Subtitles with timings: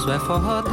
[0.00, 0.70] isso é forrota.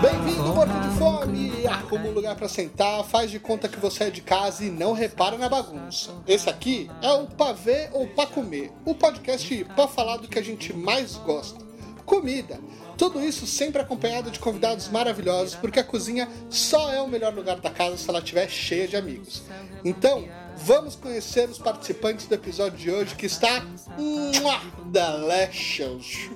[0.00, 1.66] Bem-vindo, morto de fome!
[1.66, 4.94] Arruma um lugar pra sentar, faz de conta que você é de casa e não
[4.94, 6.12] repara na bagunça.
[6.26, 10.38] Esse aqui é o Pra Ver ou Pra Comer, o podcast pra falar do que
[10.38, 11.62] a gente mais gosta.
[12.06, 12.58] Comida.
[12.96, 17.60] Tudo isso sempre acompanhado de convidados maravilhosos, porque a cozinha só é o melhor lugar
[17.60, 19.42] da casa se ela estiver cheia de amigos.
[19.84, 20.26] Então,
[20.56, 23.62] vamos conhecer os participantes do episódio de hoje que está
[23.98, 26.30] mua, delicious.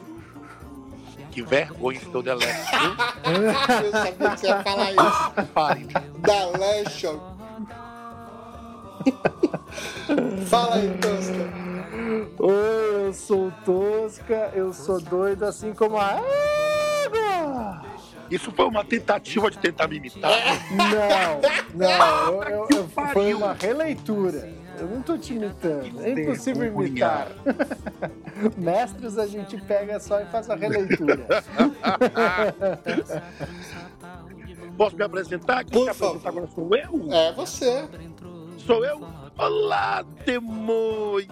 [1.34, 2.47] Que vergonha que eu deleto.
[3.84, 5.47] Eu sabia que você ia falar isso.
[5.52, 5.87] Pare.
[6.19, 7.20] Delicious.
[10.48, 11.65] Fala aí, Tosca.
[12.38, 16.12] Oi, eu sou Tosca, eu sou doido assim como a
[17.05, 17.82] água.
[18.30, 20.30] Isso foi uma tentativa de tentar me imitar.
[20.71, 24.48] Não, não, eu, eu- eu- foi uma releitura.
[24.78, 27.28] Eu não tô te imitando, é impossível imitar.
[28.56, 31.26] Mestres a gente pega só e faz a releitura.
[34.76, 35.64] Posso me apresentar?
[35.64, 36.20] Quem Por favor.
[36.24, 37.12] agora sou eu?
[37.12, 37.88] É você.
[38.58, 39.06] Sou eu?
[39.38, 41.24] Olá, demônios!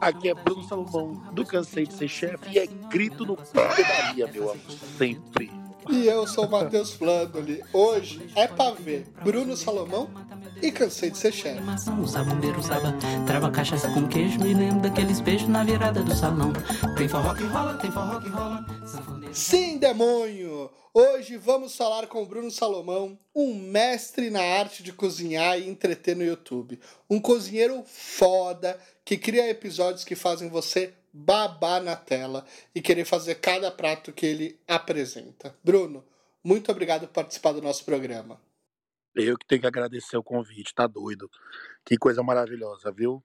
[0.00, 4.26] Aqui é Bruno Salomão, do Cansei de Ser Chefe, e é grito no da Maria,
[4.26, 4.58] meu amor,
[4.98, 5.50] sempre.
[5.90, 7.62] E eu sou o Matheus Flandoli.
[7.72, 10.08] Hoje é pra ver Bruno Salomão
[10.62, 11.60] e cansei de ser chefe.
[12.08, 12.94] Sabondeiro saba,
[13.26, 16.52] trava cachaça com queijo, me lembro daqueles beijos na virada do salão.
[16.96, 18.66] Tem forró que rola, tem forró que rola.
[19.32, 20.70] Sim, demônio!
[20.92, 26.16] Hoje vamos falar com o Bruno Salomão, um mestre na arte de cozinhar e entreter
[26.16, 26.80] no YouTube.
[27.08, 33.36] Um cozinheiro foda que cria episódios que fazem você babar na tela e querer fazer
[33.36, 35.54] cada prato que ele apresenta.
[35.62, 36.04] Bruno,
[36.42, 38.40] muito obrigado por participar do nosso programa.
[39.14, 41.30] Eu que tenho que agradecer o convite, tá doido.
[41.84, 43.22] Que coisa maravilhosa, viu?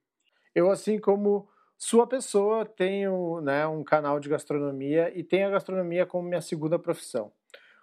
[0.53, 6.05] Eu, assim como sua pessoa, tenho né, um canal de gastronomia e tenho a gastronomia
[6.05, 7.31] como minha segunda profissão.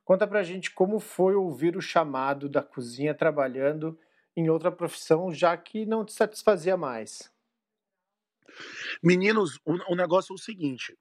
[0.04, 3.98] Conta pra gente como foi ouvir o chamado da cozinha trabalhando
[4.36, 7.30] em outra profissão, já que não te satisfazia mais.
[9.02, 10.98] Meninos, o, o negócio é o seguinte.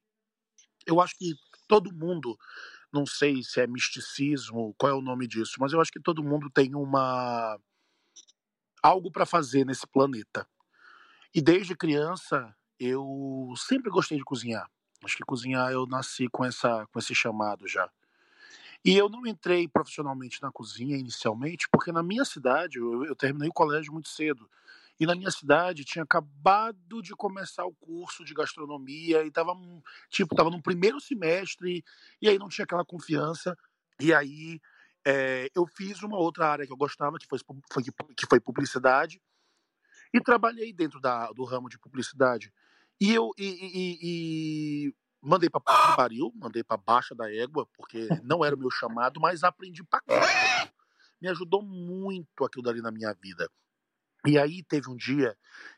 [0.85, 1.33] Eu acho que
[1.67, 2.37] todo mundo,
[2.91, 6.23] não sei se é misticismo, qual é o nome disso, mas eu acho que todo
[6.23, 7.57] mundo tem uma
[8.83, 10.47] algo para fazer nesse planeta.
[11.33, 14.69] E desde criança eu sempre gostei de cozinhar.
[15.03, 17.89] Acho que cozinhar eu nasci com essa com esse chamado já.
[18.83, 23.47] E eu não entrei profissionalmente na cozinha inicialmente, porque na minha cidade, eu, eu terminei
[23.47, 24.49] o colégio muito cedo.
[25.01, 29.51] E na minha cidade tinha acabado de começar o curso de gastronomia e tava,
[30.11, 31.83] tipo, tava no primeiro semestre
[32.21, 33.57] e aí não tinha aquela confiança.
[33.99, 34.61] E aí
[35.03, 37.39] é, eu fiz uma outra área que eu gostava, que foi,
[37.73, 37.83] foi-
[38.15, 39.19] que foi publicidade,
[40.13, 42.53] e trabalhei dentro da, do ramo de publicidade.
[42.99, 43.99] E eu e, e-
[44.89, 49.19] e- mandei para pariu, mandei para baixa da égua, porque não era o meu chamado,
[49.19, 50.71] mas aprendi caralho.
[51.19, 53.49] Me ajudou muito aquilo dali na minha vida.
[54.25, 55.35] E aí teve um dia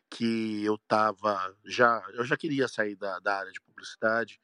[0.10, 4.40] que eu tava já, eu já queria sair da, da área de publicidade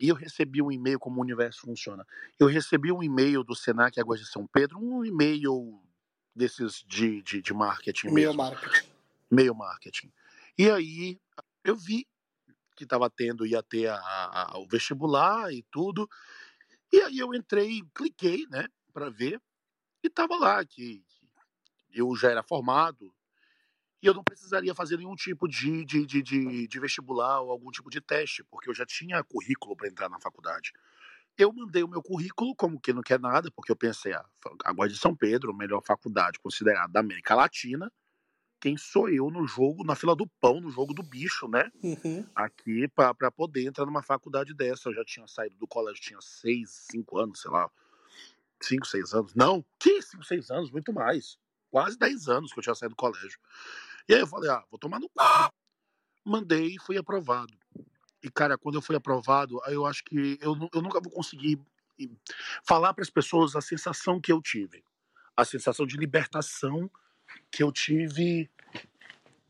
[0.00, 2.06] e eu recebi um e-mail como o universo funciona.
[2.38, 5.82] Eu recebi um e-mail do Senac Águas de São Pedro, um e-mail
[6.34, 8.86] desses de, de, de marketing mesmo marketing.
[9.30, 10.12] meio marketing.
[10.58, 11.20] E aí
[11.64, 12.06] eu vi
[12.76, 13.96] que estava tendo, ia ter a-
[14.52, 16.08] a- o vestibular e tudo.
[16.92, 19.40] E aí eu entrei, cliquei, né, para ver,
[20.02, 21.04] e tava lá que
[21.90, 23.14] que eu já era formado
[24.06, 27.72] e eu não precisaria fazer nenhum tipo de, de, de, de, de vestibular ou algum
[27.72, 30.72] tipo de teste, porque eu já tinha currículo para entrar na faculdade.
[31.36, 34.24] Eu mandei o meu currículo como que não quer nada, porque eu pensei, ah,
[34.64, 37.92] Água de São Pedro, melhor faculdade considerada da América Latina,
[38.60, 41.70] quem sou eu no jogo, na fila do pão, no jogo do bicho, né?
[41.82, 42.24] Uhum.
[42.32, 44.88] Aqui para poder entrar numa faculdade dessa.
[44.88, 47.68] Eu já tinha saído do colégio, tinha seis, cinco anos, sei lá.
[48.62, 49.34] Cinco, seis anos.
[49.34, 51.38] Não, que cinco, seis anos, muito mais.
[51.70, 53.38] Quase dez anos que eu tinha saído do colégio.
[54.08, 55.14] E aí eu falei, ah, vou tomar no cu.
[56.24, 57.52] Mandei e fui aprovado.
[58.22, 61.60] E, cara, quando eu fui aprovado, eu acho que eu, eu nunca vou conseguir
[62.64, 64.84] falar para as pessoas a sensação que eu tive.
[65.36, 66.90] A sensação de libertação
[67.50, 68.50] que eu tive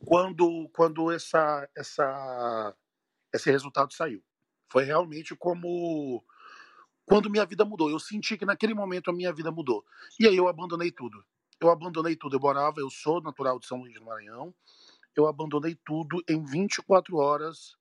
[0.05, 2.75] quando quando essa essa
[3.33, 4.23] esse resultado saiu.
[4.71, 6.25] Foi realmente como
[7.05, 7.91] quando minha vida mudou.
[7.91, 9.85] Eu senti que naquele momento a minha vida mudou.
[10.19, 11.25] E aí eu abandonei tudo.
[11.61, 12.37] Eu abandonei tudo.
[12.37, 14.55] Eu morava, eu sou natural de São Luís do Maranhão.
[15.15, 17.77] Eu abandonei tudo em 24 horas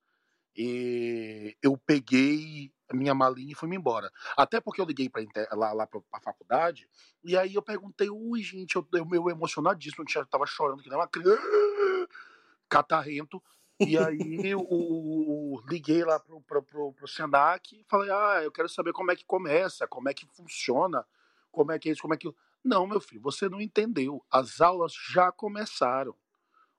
[0.56, 4.10] e eu peguei a minha malinha e fui-me embora.
[4.36, 6.88] Até porque eu liguei inter- lá, lá pra, pra faculdade
[7.22, 10.98] e aí eu perguntei, ui, gente, eu, eu meio emocionadíssimo, eu tava chorando que nem
[10.98, 11.42] uma criança,
[12.68, 13.42] catarrento.
[13.80, 18.50] E aí o, o- liguei lá pro, pro, pro, pro Senac e falei, ah, eu
[18.50, 21.04] quero saber como é que começa, como é que funciona,
[21.52, 22.28] como é que é isso, como é que.
[22.66, 24.26] Não, meu filho, você não entendeu.
[24.28, 26.16] As aulas já começaram.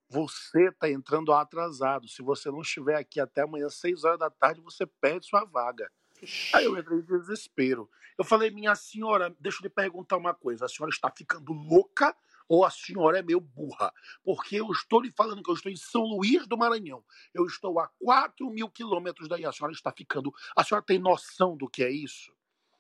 [0.10, 2.10] Você está entrando atrasado.
[2.10, 5.90] Se você não estiver aqui até amanhã, 6 horas da tarde, você perde sua vaga.
[6.54, 7.90] Aí eu entrei em desespero.
[8.18, 10.66] Eu falei, minha senhora, deixa eu lhe perguntar uma coisa.
[10.66, 12.14] A senhora está ficando louca
[12.50, 13.94] ou a senhora é meio burra?
[14.26, 17.02] Porque eu estou lhe falando que eu estou em São Luís do Maranhão.
[17.34, 19.46] Eu estou a 4 mil quilômetros daí.
[19.46, 20.34] A senhora está ficando.
[20.54, 22.36] A senhora tem noção do que é isso?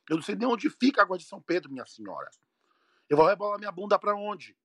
[0.09, 2.29] Eu não sei nem onde fica a Água de São Pedro, minha senhora.
[3.09, 4.55] Eu vou rebolar minha bunda para onde?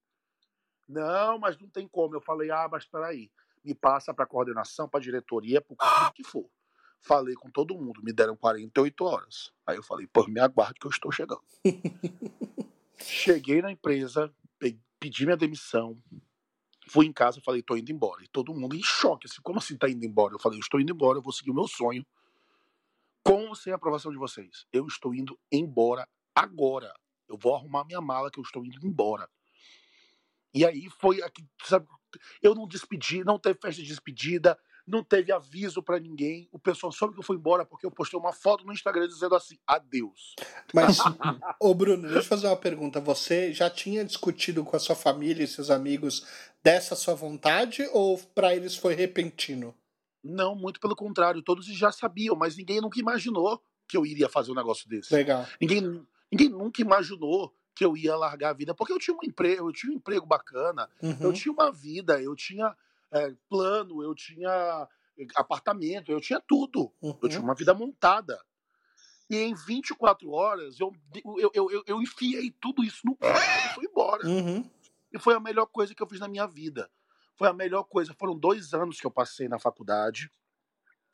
[0.89, 2.15] Não, mas não tem como.
[2.15, 3.31] Eu falei, ah, mas peraí.
[3.65, 6.49] Me passa para coordenação, para diretoria, para o que for.
[7.01, 9.53] Falei com todo mundo, me deram 48 horas.
[9.67, 11.43] Aí eu falei, pô, me aguarde que eu estou chegando.
[12.99, 16.01] Cheguei na empresa, pe- pedi minha demissão,
[16.89, 18.23] fui em casa, falei, tô indo embora.
[18.23, 20.35] E todo mundo em choque, assim, como assim tá indo embora?
[20.35, 22.07] Eu falei, eu estou indo embora, eu vou seguir o meu sonho.
[23.25, 24.67] Com ou sem a aprovação de vocês.
[24.73, 26.93] Eu estou indo embora agora.
[27.33, 29.29] Eu vou arrumar minha mala que eu estou indo embora.
[30.55, 31.87] E aí foi aqui, sabe?
[32.43, 36.49] Eu não despedi, não teve festa de despedida, não teve aviso pra ninguém.
[36.53, 39.35] O pessoal soube que eu fui embora porque eu postei uma foto no Instagram dizendo
[39.35, 40.35] assim: adeus.
[40.75, 40.99] Mas,
[41.61, 43.01] ô Bruno, deixa eu fazer uma pergunta.
[43.01, 46.27] Você já tinha discutido com a sua família e seus amigos
[46.63, 49.75] dessa sua vontade ou pra eles foi repentino?
[50.23, 54.53] Não, muito pelo contrário, todos já sabiam, mas ninguém nunca imaginou que eu iria fazer
[54.53, 55.13] um negócio desse.
[55.13, 55.47] Legal.
[55.61, 59.69] Ninguém, ninguém nunca imaginou que eu ia largar a vida, porque eu tinha um emprego,
[59.69, 60.89] eu tinha um emprego bacana,
[61.21, 61.33] eu Uhum.
[61.33, 62.75] tinha uma vida, eu tinha
[63.13, 64.89] é, plano, eu tinha
[65.37, 66.91] apartamento, eu tinha tudo.
[67.03, 67.45] Eu tinha Uhum.
[67.47, 68.41] uma vida montada.
[69.31, 70.93] E em 24 horas eu,
[71.25, 74.27] eu, eu, eu, eu enfiei tudo isso no carro e fui embora.
[74.27, 74.69] Uhum.
[75.13, 76.91] E foi a melhor coisa que eu fiz na minha vida.
[77.37, 78.15] Foi a melhor coisa.
[78.19, 80.31] Foram dois anos que eu passei na faculdade.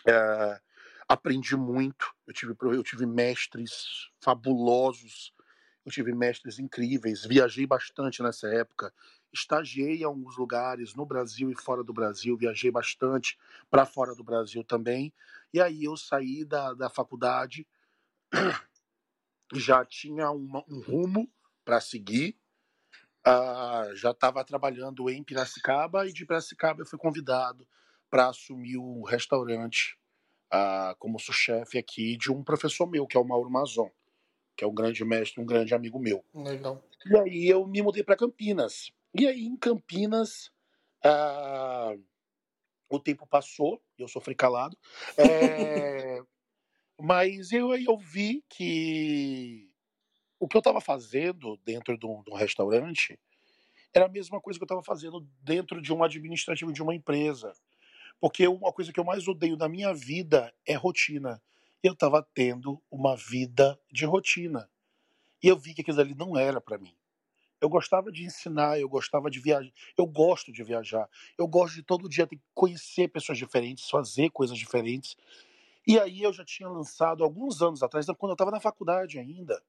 [0.06, 0.60] É,
[1.08, 2.12] aprendi muito.
[2.26, 5.32] Eu tive, eu tive mestres fabulosos.
[5.84, 7.24] Eu tive mestres incríveis.
[7.24, 8.92] Viajei bastante nessa época.
[9.32, 12.36] Estagiei em alguns lugares no Brasil e fora do Brasil.
[12.36, 13.38] Viajei bastante
[13.70, 15.12] para fora do Brasil também.
[15.52, 17.66] E aí eu saí da, da faculdade.
[19.54, 21.32] Já tinha uma, um rumo
[21.64, 22.38] para seguir.
[23.24, 27.66] Ah, já estava trabalhando em Piracicaba e de Piracicaba eu fui convidado
[28.10, 29.97] para assumir o restaurante
[30.50, 33.90] ah, como sous-chefe aqui de um professor meu, que é o Mauro Mazon,
[34.56, 36.24] que é um grande mestre, um grande amigo meu.
[36.34, 36.82] Legal.
[37.06, 38.90] E aí eu me mudei para Campinas.
[39.14, 40.50] E aí em Campinas
[41.04, 41.94] ah,
[42.90, 44.76] o tempo passou, eu sofri calado,
[45.16, 46.20] é,
[46.98, 49.70] mas eu aí eu vi que
[50.40, 53.18] o que eu estava fazendo dentro de um, de um restaurante
[53.92, 57.52] era a mesma coisa que eu estava fazendo dentro de um administrativo de uma empresa.
[58.20, 61.40] Porque uma coisa que eu mais odeio na minha vida é rotina.
[61.82, 64.68] Eu estava tendo uma vida de rotina.
[65.42, 66.94] E eu vi que aquilo ali não era para mim.
[67.60, 69.72] Eu gostava de ensinar, eu gostava de viajar.
[69.96, 71.08] Eu gosto de viajar.
[71.36, 75.16] Eu gosto de todo dia ter que conhecer pessoas diferentes, fazer coisas diferentes.
[75.86, 79.60] E aí eu já tinha lançado alguns anos atrás, quando eu estava na faculdade ainda,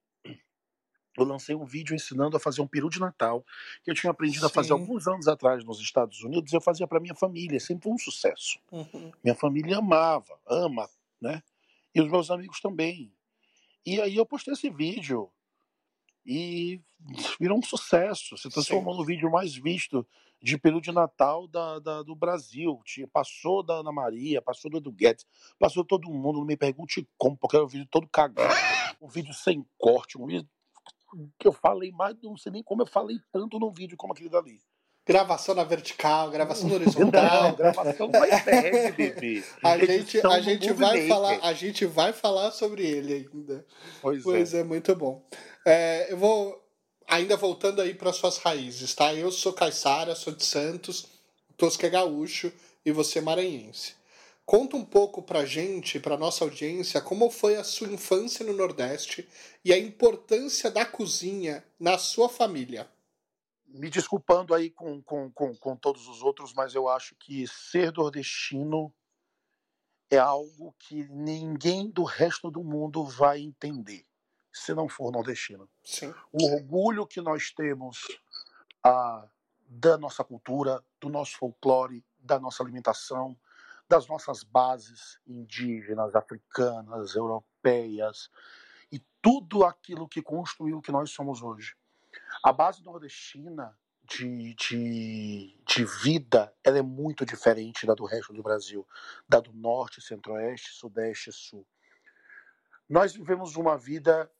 [1.21, 3.45] eu lancei um vídeo ensinando a fazer um peru de Natal,
[3.83, 4.73] que eu tinha aprendido a fazer Sim.
[4.73, 8.59] alguns anos atrás nos Estados Unidos, eu fazia para minha família, sempre foi um sucesso.
[8.71, 9.11] Uhum.
[9.23, 10.89] Minha família amava, ama,
[11.21, 11.41] né?
[11.93, 13.11] E os meus amigos também.
[13.85, 15.29] E aí eu postei esse vídeo
[16.25, 16.79] e
[17.39, 20.05] virou um sucesso, se transformou no vídeo mais visto
[20.41, 22.79] de peru de Natal da, da- do Brasil.
[23.11, 25.25] Passou da Ana Maria, passou do Edu Guedes,
[25.57, 26.39] passou todo mundo.
[26.39, 28.53] Não me pergunte como, porque era um vídeo todo cagado.
[29.01, 30.45] Um vídeo sem corte, um vídeo
[31.39, 34.29] que eu falei mais, não sei nem como eu falei tanto num vídeo como aquele
[34.29, 34.59] dali.
[35.07, 37.55] Gravação na vertical, gravação na Não, horizontal.
[37.55, 39.43] gravação do iPad, bebê.
[39.63, 43.65] A gente, a gente vai falar, a gente vai falar sobre ele ainda.
[44.01, 44.59] Pois, Pois é.
[44.59, 45.25] é, muito bom.
[45.65, 46.63] É, eu vou
[47.07, 49.11] ainda voltando aí para suas raízes, tá?
[49.13, 51.07] Eu sou caiçara, sou de Santos,
[51.57, 52.51] Tosca é gaúcho
[52.85, 53.95] e você é maranhense.
[54.49, 59.29] Conta um pouco pra gente, pra nossa audiência, como foi a sua infância no Nordeste
[59.63, 62.91] e a importância da cozinha na sua família.
[63.67, 67.93] me desculpando aí com, com, com, com todos os outros, mas eu acho que ser
[67.93, 68.91] nordestino
[70.09, 74.03] é algo que ninguém do resto do mundo vai entender
[74.51, 75.69] se não for nordestino.
[75.83, 76.11] Sim.
[76.31, 77.99] O orgulho que nós temos
[78.83, 79.29] ah,
[79.67, 83.37] da nossa cultura, do nosso folclore, da nossa alimentação,
[83.89, 88.29] das nossas bases indígenas, africanas, europeias
[88.91, 91.75] e tudo aquilo que construiu o que nós somos hoje.
[92.43, 98.43] A base nordestina de, de, de vida ela é muito diferente da do resto do
[98.43, 98.87] Brasil,
[99.27, 101.65] da do norte, centro-oeste, sudeste e sul.
[102.87, 104.31] Nós vivemos uma vida,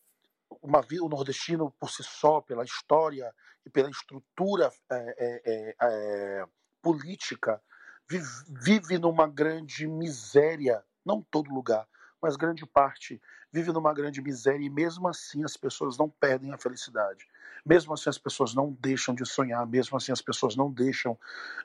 [0.62, 3.34] uma vida, o nordestino por si só, pela história
[3.66, 6.46] e pela estrutura é, é, é,
[6.82, 7.62] política,
[8.10, 11.88] vive, numa grande miséria, não todo lugar,
[12.22, 16.58] mas grande parte vive numa grande miséria e mesmo assim as pessoas não perdem a
[16.58, 17.28] felicidade.
[17.66, 21.18] Mesmo assim as pessoas não deixam de sonhar, mesmo assim as pessoas não deixam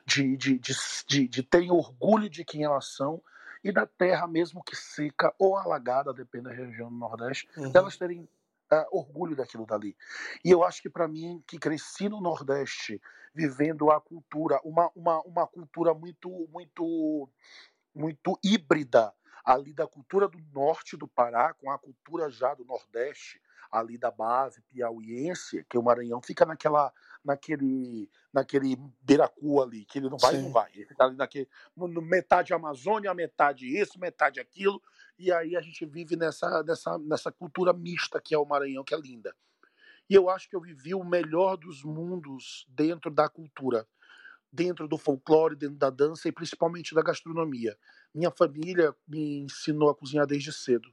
[0.05, 0.73] de, de, de,
[1.07, 3.21] de, de terem orgulho de quem elas são
[3.63, 7.71] e da terra, mesmo que seca ou alagada, depende da região do Nordeste, uhum.
[7.73, 8.29] elas terem
[8.91, 9.95] orgulho daquilo dali.
[10.43, 13.01] E eu acho que para mim, que cresci no Nordeste,
[13.33, 17.29] vivendo a cultura, uma, uma, uma cultura muito, muito,
[17.93, 19.13] muito híbrida,
[19.43, 23.39] ali da cultura do norte do Pará com a cultura já do nordeste,
[23.71, 26.91] ali da base piauiense, que o Maranhão fica naquela,
[27.23, 30.41] naquele, naquele beiracu ali, que ele não vai Sim.
[30.43, 30.71] não vai.
[30.73, 31.47] Ele fica ali naquele,
[32.01, 34.81] metade Amazônia, metade isso, metade aquilo,
[35.17, 38.93] e aí a gente vive nessa, nessa, nessa cultura mista que é o Maranhão, que
[38.93, 39.35] é linda.
[40.09, 43.87] E eu acho que eu vivi o melhor dos mundos dentro da cultura
[44.55, 47.77] dentro do folclore, dentro da dança e principalmente da gastronomia.
[48.13, 50.89] Minha família me ensinou a cozinhar desde cedo.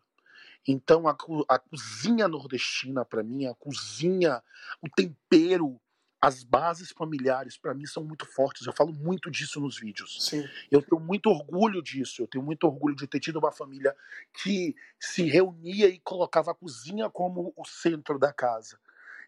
[0.67, 1.17] Então a,
[1.49, 4.43] a cozinha nordestina para mim, a cozinha,
[4.81, 5.81] o tempero,
[6.23, 8.65] as bases familiares para mim são muito fortes.
[8.65, 10.25] Eu falo muito disso nos vídeos.
[10.25, 10.49] Sim.
[10.71, 12.23] Eu tenho muito orgulho disso.
[12.23, 13.93] Eu tenho muito orgulho de ter tido uma família
[14.33, 18.79] que se reunia e colocava a cozinha como o centro da casa.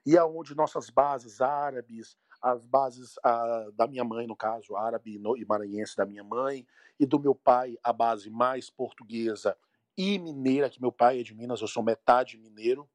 [0.06, 5.44] E aonde nossas bases árabes, as bases a, da minha mãe, no caso, árabe e
[5.44, 6.64] maranhense da minha mãe,
[7.00, 9.56] e do meu pai, a base mais portuguesa
[9.96, 12.88] e mineira, que meu pai é de Minas, eu sou metade mineiro.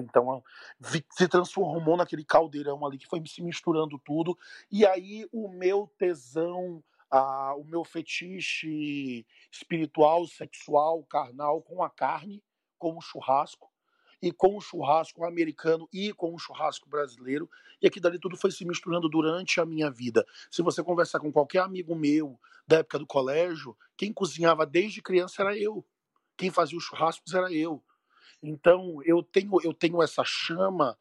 [0.00, 0.42] Então
[1.10, 4.36] se transformou naquele caldeirão ali que foi se misturando tudo.
[4.70, 12.42] E aí o meu tesão, a, o meu fetiche espiritual, sexual, carnal com a carne,
[12.78, 13.70] com o churrasco,
[14.20, 17.48] e com o churrasco americano e com o churrasco brasileiro,
[17.80, 20.26] e aqui dali tudo foi se misturando durante a minha vida.
[20.50, 25.42] Se você conversar com qualquer amigo meu da época do colégio, quem cozinhava desde criança
[25.42, 25.84] era eu.
[26.36, 27.82] Quem fazia os churrascos era eu.
[28.42, 30.96] Então, eu tenho eu tenho essa chama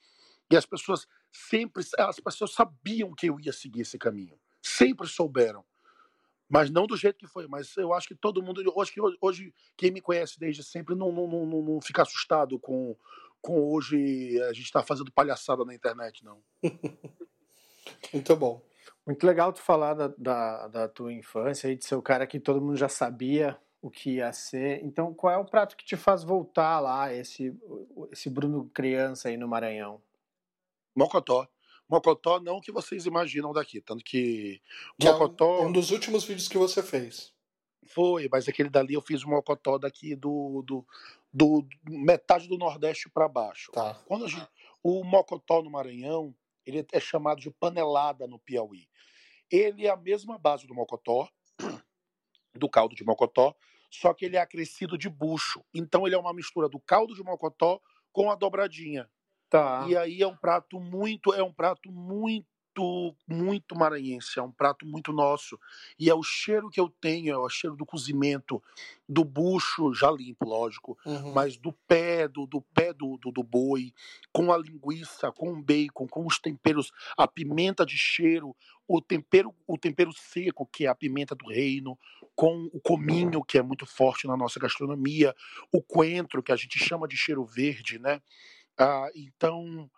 [0.49, 4.39] e as pessoas sempre as pessoas sabiam que eu ia seguir esse caminho.
[4.61, 5.63] Sempre souberam.
[6.49, 7.47] Mas não do jeito que foi.
[7.47, 8.61] Mas eu acho que todo mundo.
[8.75, 12.95] Hoje, hoje quem me conhece desde sempre não, não, não, não fica assustado com,
[13.41, 16.41] com hoje a gente está fazendo palhaçada na internet, não.
[18.13, 18.61] Muito bom.
[19.05, 22.39] Muito legal tu falar da, da, da, tua infância e de ser o cara que
[22.39, 24.83] todo mundo já sabia o que ia ser.
[24.83, 27.55] Então, qual é o prato que te faz voltar lá, esse,
[28.11, 30.01] esse Bruno criança aí no Maranhão?
[30.95, 31.47] Mocotó.
[31.89, 34.61] Mocotó não que vocês imaginam daqui, tanto que,
[34.99, 35.59] que Mocotó...
[35.59, 37.33] É um, um, dos últimos vídeos que você fez.
[37.85, 40.85] Foi, mas aquele dali eu fiz o Mocotó daqui do, do,
[41.31, 43.71] do metade do Nordeste para baixo.
[43.71, 43.93] Tá.
[44.05, 44.45] Quando gente,
[44.83, 48.89] o Mocotó no Maranhão, ele é chamado de panelada no Piauí.
[49.49, 51.29] Ele é a mesma base do Mocotó,
[52.57, 53.55] do caldo de Mocotó,
[53.89, 55.63] só que ele é acrescido de bucho.
[55.73, 57.79] Então ele é uma mistura do caldo de Mocotó
[58.11, 59.09] com a dobradinha.
[59.49, 59.85] Tá.
[59.87, 62.47] E aí é um prato muito, é um prato muito
[63.27, 65.59] muito maranhense, é um prato muito nosso.
[65.99, 68.61] E é o cheiro que eu tenho, é o cheiro do cozimento,
[69.07, 71.33] do bucho, já limpo, lógico, uhum.
[71.33, 73.93] mas do pé, do, do pé do, do, do, boi,
[74.31, 78.55] com a linguiça, com o bacon, com os temperos, a pimenta de cheiro,
[78.87, 81.97] o tempero, o tempero seco, que é a pimenta do reino,
[82.35, 85.35] com o cominho, que é muito forte na nossa gastronomia,
[85.71, 88.21] o coentro, que a gente chama de cheiro verde, né?
[88.77, 89.89] Ah, então,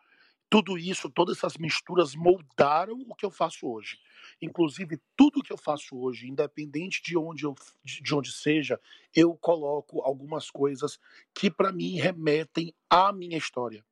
[0.49, 3.99] tudo isso, todas essas misturas moldaram o que eu faço hoje.
[4.41, 7.53] Inclusive, tudo que eu faço hoje, independente de onde, eu,
[7.83, 8.79] de onde seja,
[9.15, 10.99] eu coloco algumas coisas
[11.33, 13.85] que, para mim, remetem à minha história.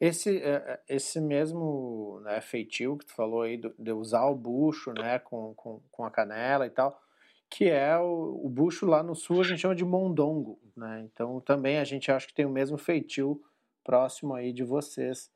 [0.00, 4.92] Esse, é, é, esse mesmo né, feitio que tu falou aí de usar o bucho
[4.92, 7.00] né, com, com, com a canela e tal,
[7.48, 10.58] que é o, o bucho lá no sul a gente chama de mondongo.
[10.76, 11.02] Né?
[11.02, 13.40] Então também a gente acha que tem o mesmo feitio
[13.84, 15.30] próximo aí de vocês.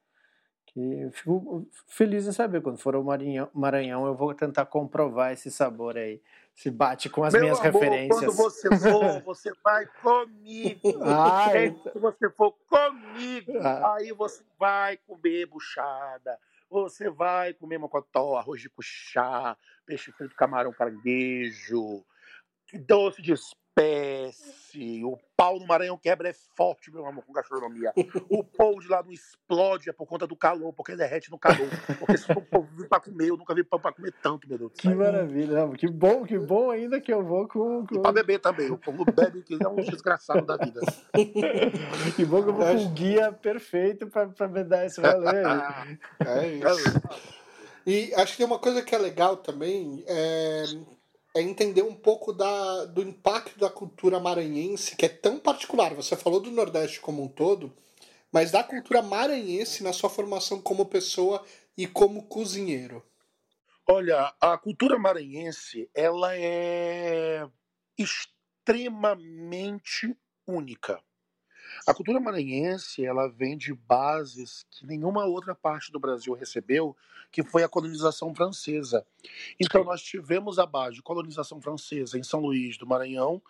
[0.78, 5.50] Que fico feliz em saber, quando for ao Maranhão, Maranhão eu vou tentar comprovar esse
[5.50, 6.22] sabor aí.
[6.54, 8.20] Se bate com as Meu minhas amor, referências.
[8.20, 10.80] Quando você for, você vai comigo.
[11.02, 13.96] Ai, Se você for comigo, ah.
[13.96, 16.38] aí você vai comer buchada.
[16.70, 22.04] Você vai comer mocotó, arroz de cuchá, peixe frito, camarão caranguejo,
[22.86, 23.34] doce de
[23.78, 25.04] espécie.
[25.04, 27.92] O pau no Maranhão quebra é forte, meu amor, com gastronomia.
[28.28, 31.68] O pão de lá não explode é por conta do calor, porque derrete no calor.
[31.98, 34.72] Porque se for pão pra comer, eu nunca vi pão pra comer tanto, meu Deus.
[34.76, 37.86] Que maravilha, que bom, que bom ainda que eu vou com.
[37.86, 37.94] com...
[37.94, 38.70] E pra beber também.
[38.70, 40.80] O povo bebe que é um desgraçado da vida.
[42.16, 45.44] que bom que eu vou com o guia perfeito pra, pra me dar esse rolê
[45.44, 45.98] aí.
[46.26, 47.00] é isso.
[47.86, 50.04] E acho que tem uma coisa que é legal também.
[50.06, 50.64] É
[51.34, 55.94] é entender um pouco da, do impacto da cultura maranhense, que é tão particular.
[55.94, 57.72] Você falou do Nordeste como um todo,
[58.32, 61.44] mas da cultura maranhense na sua formação como pessoa
[61.76, 63.04] e como cozinheiro.
[63.86, 67.46] Olha, a cultura maranhense, ela é
[67.96, 70.16] extremamente
[70.46, 71.00] única.
[71.88, 76.94] A cultura maranhense, ela vem de bases que nenhuma outra parte do Brasil recebeu,
[77.32, 79.06] que foi a colonização francesa.
[79.58, 83.40] Então nós tivemos a base de colonização francesa em São Luís do Maranhão,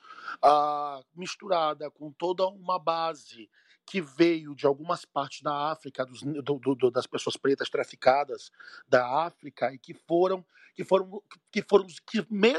[0.40, 3.50] ah, misturada com toda uma base
[3.84, 8.52] que veio de algumas partes da África, dos, do, do, das pessoas pretas traficadas
[8.88, 12.54] da África e que foram que foram que foram que, me,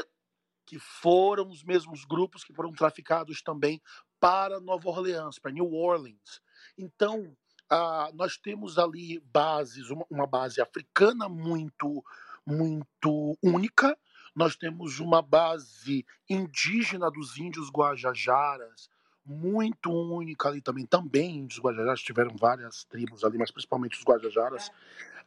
[0.66, 3.80] que foram os mesmos grupos que foram traficados também
[4.20, 6.42] para Nova Orleans, para New Orleans.
[6.76, 7.34] Então,
[7.68, 12.04] ah, nós temos ali bases, uma, uma base africana muito,
[12.46, 13.98] muito única,
[14.34, 18.88] nós temos uma base indígena dos índios guajajaras,
[19.24, 20.86] muito única ali também.
[20.86, 24.70] Também índios guajajaras tiveram várias tribos ali, mas principalmente os guajajaras.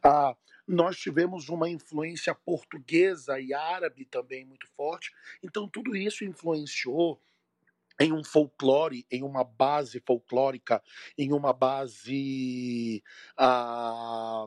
[0.02, 0.34] Ah,
[0.66, 5.12] nós tivemos uma influência portuguesa e árabe também muito forte.
[5.42, 7.20] Então, tudo isso influenciou
[8.00, 10.82] em um folclore, em uma base folclórica,
[11.16, 13.02] em uma base
[13.36, 14.46] ah,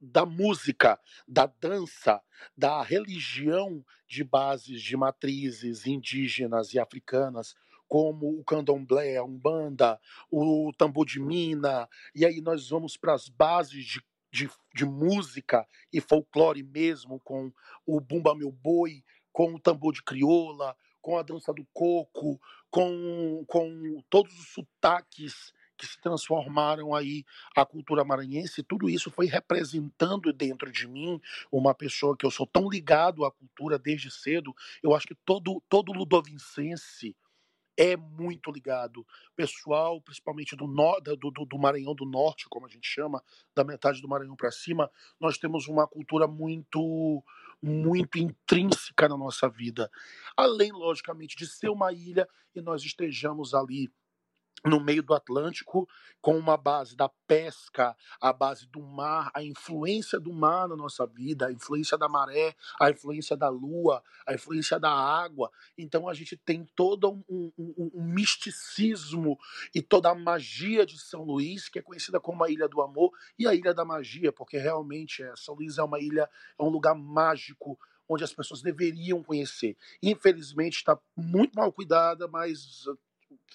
[0.00, 2.22] da música, da dança,
[2.56, 7.54] da religião de bases de matrizes indígenas e africanas,
[7.88, 10.00] como o candomblé, a umbanda,
[10.30, 15.66] o tambor de mina, e aí nós vamos para as bases de, de, de música
[15.92, 17.52] e folclore mesmo, com
[17.86, 23.44] o bumba meu boi, com o tambor de crioula, com a dança do coco, com,
[23.46, 30.32] com todos os sotaques que se transformaram aí a cultura maranhense, tudo isso foi representando
[30.32, 31.20] dentro de mim
[31.52, 34.52] uma pessoa que eu sou tão ligado à cultura desde cedo.
[34.82, 37.14] Eu acho que todo todo ludovicense
[37.76, 39.06] é muito ligado.
[39.36, 43.22] Pessoal, principalmente do, do, do, do, Maranhão do Norte, como a gente chama,
[43.54, 44.90] da metade do Maranhão para cima,
[45.20, 47.22] nós temos uma cultura muito
[47.62, 49.90] muito intrínseca na nossa vida.
[50.36, 53.90] Além, logicamente, de ser uma ilha e nós estejamos ali
[54.64, 55.88] no meio do Atlântico,
[56.20, 61.06] com uma base da pesca, a base do mar, a influência do mar na nossa
[61.06, 65.50] vida, a influência da maré, a influência da lua, a influência da água.
[65.78, 69.38] Então a gente tem todo um, um, um misticismo
[69.74, 73.12] e toda a magia de São Luís, que é conhecida como a Ilha do Amor
[73.38, 76.68] e a Ilha da Magia, porque realmente é, São Luís é uma ilha, é um
[76.68, 79.76] lugar mágico onde as pessoas deveriam conhecer.
[80.02, 82.84] Infelizmente está muito mal cuidada, mas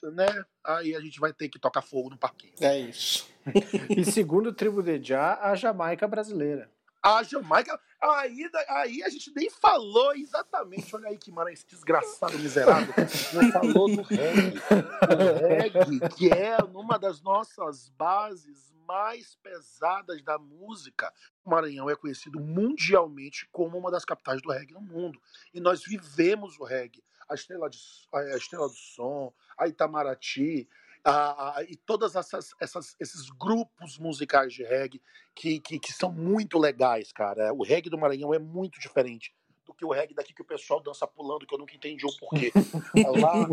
[0.04, 0.28] né?
[0.64, 2.54] Aí a gente vai ter que tocar fogo no parquinho.
[2.62, 3.28] É isso.
[3.90, 6.70] e segundo o Tribo de Já, a Jamaica brasileira.
[7.04, 7.80] A Jamaica.
[8.00, 10.96] Aí, aí a gente nem falou exatamente.
[10.96, 12.94] Olha aí que mara, esse desgraçado miserável.
[13.34, 14.62] Não falou do reggae.
[15.10, 21.12] O reggae, que é uma das nossas bases mais pesadas da música.
[21.44, 25.20] O Maranhão é conhecido mundialmente como uma das capitais do reggae no mundo.
[25.54, 27.80] E nós vivemos o reggae a Estrela, de,
[28.14, 30.68] a Estrela do Som, a Itamaraty,
[31.04, 35.02] a, a, e todas essas, essas, esses grupos musicais de reggae
[35.34, 37.54] que, que, que, são muito legais, cara.
[37.54, 39.34] O reggae do Maranhão é muito diferente
[39.66, 42.18] do que o reggae daqui que o pessoal dança pulando, que eu nunca entendi o
[42.20, 42.52] porquê.
[43.22, 43.48] Lá,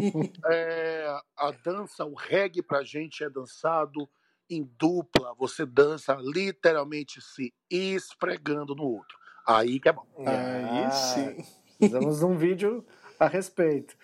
[0.53, 4.09] é, a dança, o reggae pra gente é dançado
[4.51, 9.17] em dupla, você dança literalmente se esfregando no outro.
[9.47, 10.07] Aí que é bom.
[10.19, 11.45] Aí ah, sim.
[11.79, 12.85] Fizemos um vídeo
[13.19, 13.97] a respeito.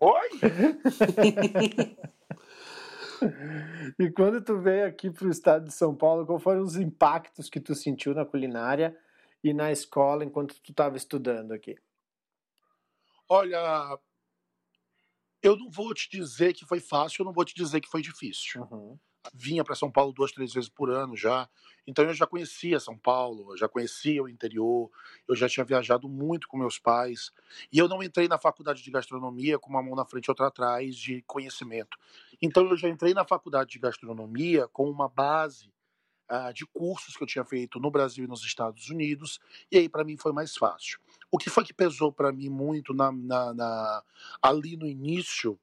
[0.00, 0.28] Oi?
[3.98, 7.48] e quando tu veio aqui para o estado de São Paulo, qual foram os impactos
[7.48, 8.96] que tu sentiu na culinária
[9.42, 11.76] e na escola enquanto tu estava estudando aqui?
[13.28, 13.98] Olha,
[15.42, 18.02] eu não vou te dizer que foi fácil, eu não vou te dizer que foi
[18.02, 18.62] difícil.
[18.70, 18.98] Uhum
[19.34, 21.48] vinha para São Paulo duas, três vezes por ano já.
[21.86, 24.90] Então eu já conhecia São Paulo, eu já conhecia o interior,
[25.28, 27.32] eu já tinha viajado muito com meus pais.
[27.72, 30.48] E eu não entrei na faculdade de gastronomia com uma mão na frente e outra
[30.48, 31.96] atrás de conhecimento.
[32.40, 35.72] Então eu já entrei na faculdade de gastronomia com uma base
[36.30, 39.38] uh, de cursos que eu tinha feito no Brasil e nos Estados Unidos,
[39.70, 40.98] e aí para mim foi mais fácil.
[41.30, 44.02] O que foi que pesou para mim muito na, na, na,
[44.42, 45.58] ali no início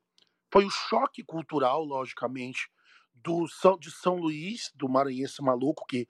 [0.52, 2.70] foi o choque cultural, logicamente,
[3.24, 6.08] do São, de São Luís, do maranhense maluco, que,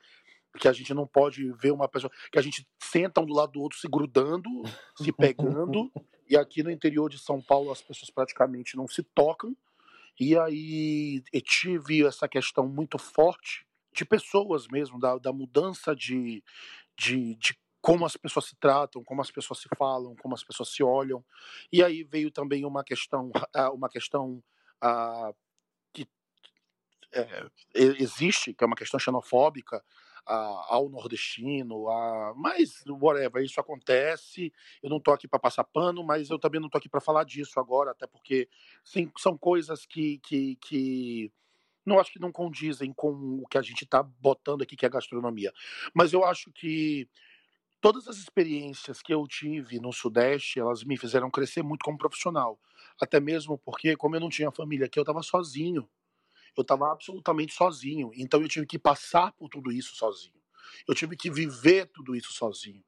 [0.59, 2.11] que a gente não pode ver uma pessoa.
[2.31, 4.49] que a gente senta um do lado do outro se grudando,
[4.97, 5.91] se pegando,
[6.29, 9.55] e aqui no interior de São Paulo as pessoas praticamente não se tocam.
[10.19, 16.43] E aí eu tive essa questão muito forte de pessoas mesmo, da, da mudança de,
[16.97, 20.69] de, de como as pessoas se tratam, como as pessoas se falam, como as pessoas
[20.69, 21.23] se olham.
[21.71, 23.31] E aí veio também uma questão,
[23.73, 24.41] uma questão
[24.83, 25.35] uh,
[27.13, 29.83] é, existe, que é uma questão xenofóbica
[30.27, 34.51] uh, ao nordestino, uh, mas whatever, isso acontece.
[34.81, 37.23] Eu não estou aqui para passar pano, mas eu também não estou aqui para falar
[37.23, 38.49] disso agora, até porque
[38.83, 41.31] sim, são coisas que, que, que
[41.85, 44.87] não acho que não condizem com o que a gente está botando aqui, que é
[44.87, 45.51] a gastronomia.
[45.93, 47.07] Mas eu acho que
[47.81, 52.57] todas as experiências que eu tive no Sudeste, elas me fizeram crescer muito como profissional.
[53.01, 55.89] Até mesmo porque, como eu não tinha família aqui, eu estava sozinho.
[56.55, 58.11] Eu estava absolutamente sozinho.
[58.15, 60.41] Então eu tive que passar por tudo isso sozinho.
[60.87, 62.83] Eu tive que viver tudo isso sozinho.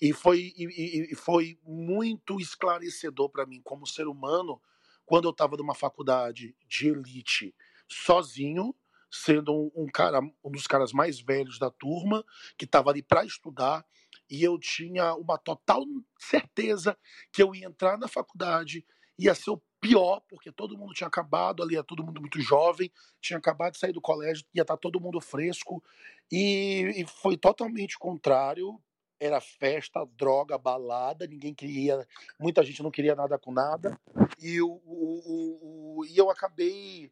[0.00, 4.60] E foi, e, e foi muito esclarecedor para mim, como ser humano,
[5.04, 7.54] quando eu estava numa faculdade de elite
[7.88, 8.74] sozinho,
[9.10, 12.24] sendo um, um, cara, um dos caras mais velhos da turma,
[12.56, 13.84] que estava ali para estudar,
[14.30, 15.82] e eu tinha uma total
[16.18, 16.96] certeza
[17.32, 18.84] que eu ia entrar na faculdade,
[19.18, 22.90] ia ser o pior, porque todo mundo tinha acabado, ali era todo mundo muito jovem,
[23.20, 25.82] tinha acabado de sair do colégio, ia estar tá todo mundo fresco,
[26.30, 28.80] e, e foi totalmente contrário.
[29.20, 32.06] Era festa, droga, balada, ninguém queria,
[32.38, 33.98] muita gente não queria nada com nada,
[34.38, 37.10] e, o, o, o, e eu acabei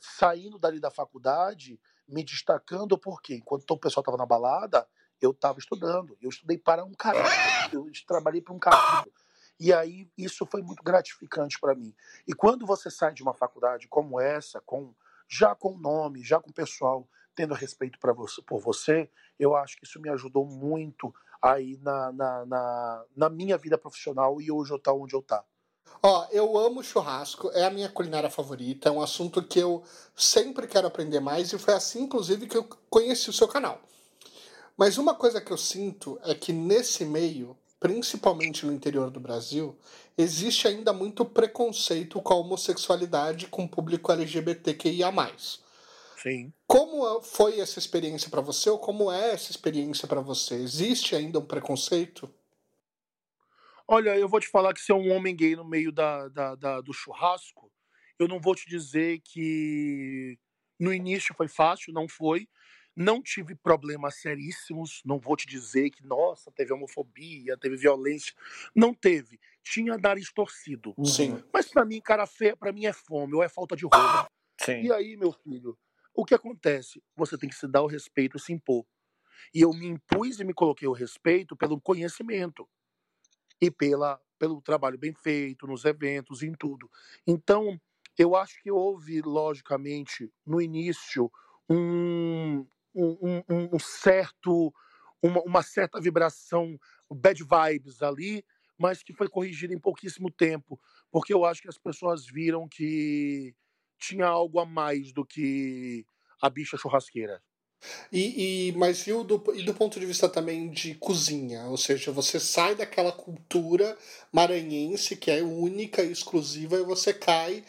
[0.00, 4.86] saindo dali da faculdade, me destacando, porque enquanto o pessoal estava na balada,
[5.20, 6.16] eu estava estudando.
[6.20, 7.30] Eu estudei para um caralho.
[7.72, 9.12] Eu trabalhei para um caralho.
[9.58, 11.94] E aí isso foi muito gratificante para mim.
[12.26, 14.94] E quando você sai de uma faculdade como essa, com
[15.28, 19.76] já com nome, já com o pessoal tendo respeito para você, por você, eu acho
[19.76, 24.72] que isso me ajudou muito aí na, na, na, na minha vida profissional e hoje
[24.72, 25.38] eu estou onde eu estou.
[25.38, 25.44] Tá.
[26.02, 29.82] Ó, eu amo churrasco, é a minha culinária favorita, é um assunto que eu
[30.14, 33.80] sempre quero aprender mais e foi assim, inclusive, que eu conheci o seu canal.
[34.76, 39.76] Mas uma coisa que eu sinto é que nesse meio, principalmente no interior do Brasil,
[40.16, 45.12] existe ainda muito preconceito com a homossexualidade com o público LGBTQIA.
[46.20, 46.52] Sim.
[46.66, 50.56] Como foi essa experiência para você ou como é essa experiência para você?
[50.56, 52.28] Existe ainda um preconceito?
[53.86, 56.54] Olha, eu vou te falar que se é um homem gay no meio da, da,
[56.56, 57.72] da, do churrasco,
[58.18, 60.36] eu não vou te dizer que
[60.78, 62.48] no início foi fácil, não foi.
[63.00, 68.34] Não tive problemas seríssimos, não vou te dizer que, nossa, teve homofobia, teve violência.
[68.74, 69.38] Não teve.
[69.62, 70.96] Tinha nariz torcido.
[71.04, 71.40] Sim.
[71.52, 74.28] Mas para mim, cara feia, para mim é fome ou é falta de roupa.
[74.60, 74.82] Sim.
[74.82, 75.78] E aí, meu filho,
[76.12, 77.00] o que acontece?
[77.14, 78.84] Você tem que se dar o respeito e se impor.
[79.54, 82.68] E eu me impus e me coloquei o respeito pelo conhecimento
[83.60, 86.90] e pela, pelo trabalho bem feito nos eventos, em tudo.
[87.24, 87.80] Então,
[88.18, 91.30] eu acho que houve, logicamente, no início,
[91.70, 92.66] um,
[92.98, 94.72] um, um, um certo,
[95.22, 96.78] uma, uma, certa vibração,
[97.10, 98.44] bad vibes ali,
[98.78, 100.80] mas que foi corrigida em pouquíssimo tempo,
[101.10, 103.54] porque eu acho que as pessoas viram que
[103.98, 106.04] tinha algo a mais do que
[106.40, 107.42] a bicha churrasqueira.
[108.12, 111.64] E, e, mas e, do, e do ponto de vista também de cozinha?
[111.66, 113.96] Ou seja, você sai daquela cultura
[114.32, 117.64] maranhense que é única e exclusiva e você cai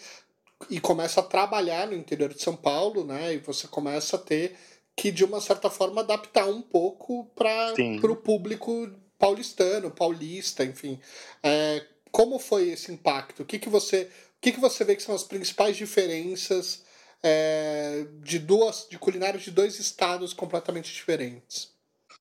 [0.70, 3.36] e começa a trabalhar no interior de São Paulo, né?
[3.36, 4.58] E você começa a ter
[5.00, 11.00] que, de uma certa forma, adaptar um pouco para o público paulistano, paulista, enfim.
[11.42, 13.44] É, como foi esse impacto?
[13.44, 14.04] O que, que você.
[14.38, 16.84] O que, que você vê que são as principais diferenças
[17.24, 21.70] é, de duas de culinárias de dois estados completamente diferentes.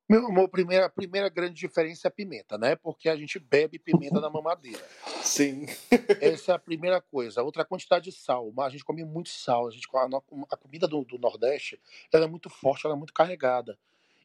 [0.09, 2.75] Meu amor, a primeira, a primeira grande diferença é a pimenta, né?
[2.75, 4.83] Porque a gente bebe pimenta na mamadeira.
[5.23, 5.67] Sim.
[6.23, 7.43] Essa é a primeira coisa.
[7.43, 8.51] Outra quantidade de sal.
[8.59, 9.69] A gente come muito sal.
[9.69, 10.07] A, gente, a,
[10.51, 11.79] a comida do, do, Nordeste
[12.11, 13.79] ela é muito forte, ela é muito carregada.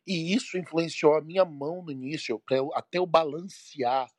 [0.07, 4.09] E isso influenciou a minha mão no início, eu, até eu balancear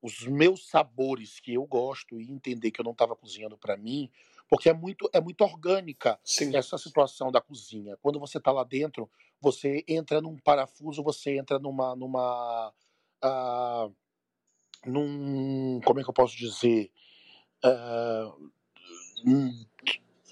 [0.00, 4.10] os meus sabores que eu gosto e entender que eu não estava cozinhando para mim,
[4.48, 6.54] porque é muito, é muito orgânica Sim.
[6.54, 7.96] essa situação da cozinha.
[8.02, 9.10] Quando você está lá dentro,
[9.44, 11.94] você entra num parafuso, você entra numa.
[11.94, 12.72] numa
[13.22, 13.94] uh,
[14.86, 15.80] num.
[15.84, 16.90] Como é que eu posso dizer?
[17.64, 18.50] Uh,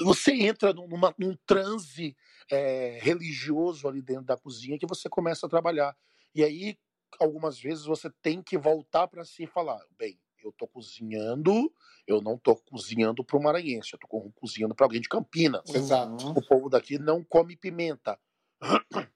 [0.00, 2.16] você entra numa, num transe
[2.50, 5.96] é, religioso ali dentro da cozinha que você começa a trabalhar.
[6.34, 6.78] E aí,
[7.20, 11.72] algumas vezes, você tem que voltar para si e falar: bem, eu estou cozinhando,
[12.06, 15.68] eu não estou cozinhando para o maranhense, eu estou cozinhando para alguém de Campinas.
[15.68, 16.30] Exato.
[16.30, 18.18] O povo daqui não come pimenta.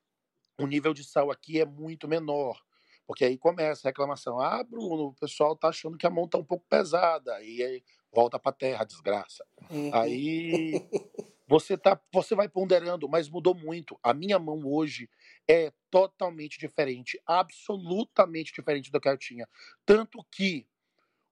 [0.58, 2.58] O nível de sal aqui é muito menor.
[3.06, 4.40] Porque aí começa a reclamação.
[4.40, 7.42] Ah, Bruno, o pessoal tá achando que a mão tá um pouco pesada.
[7.42, 9.46] E aí volta pra terra, desgraça.
[9.70, 9.94] Uhum.
[9.94, 10.72] Aí
[11.46, 13.98] você tá, você vai ponderando, mas mudou muito.
[14.02, 15.08] A minha mão hoje
[15.46, 19.46] é totalmente diferente, absolutamente diferente do que eu tinha.
[19.84, 20.66] Tanto que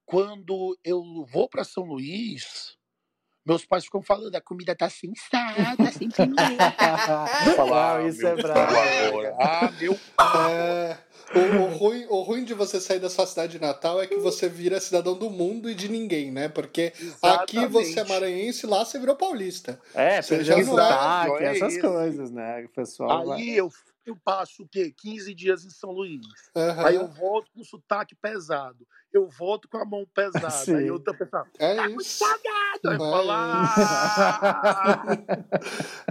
[0.05, 2.79] quando eu vou para São Luís,
[3.45, 6.95] meus pais ficam falando, a comida tá sem sal, tá sem pimenta.
[7.59, 8.77] Uau, "Ah, isso é brabo.
[8.77, 9.37] agora.
[9.39, 9.99] Ah, meu
[10.37, 10.97] É,
[11.35, 14.49] o, o ruim, o ruim de você sair da sua cidade natal é que você
[14.49, 16.49] vira cidadão do mundo e de ninguém, né?
[16.49, 18.09] Porque aqui você é Exatamente.
[18.09, 19.79] maranhense, lá você virou paulista.
[19.95, 22.65] É, Você já não é- é essas coisas, né?
[22.65, 23.41] O pessoal vai...
[23.41, 23.71] Aí eu,
[24.07, 24.93] eu passo o quê?
[24.97, 26.21] 15 dias em São Luís.
[26.55, 26.87] Aham.
[26.87, 28.87] Aí eu volto com sotaque pesado.
[29.13, 30.51] Eu volto com a mão pesada.
[30.51, 30.75] Sim.
[30.77, 32.19] Aí eu tô pensando, É tá muito isso.
[32.19, 32.91] salgado.
[32.91, 33.75] Aí falo, "Ah".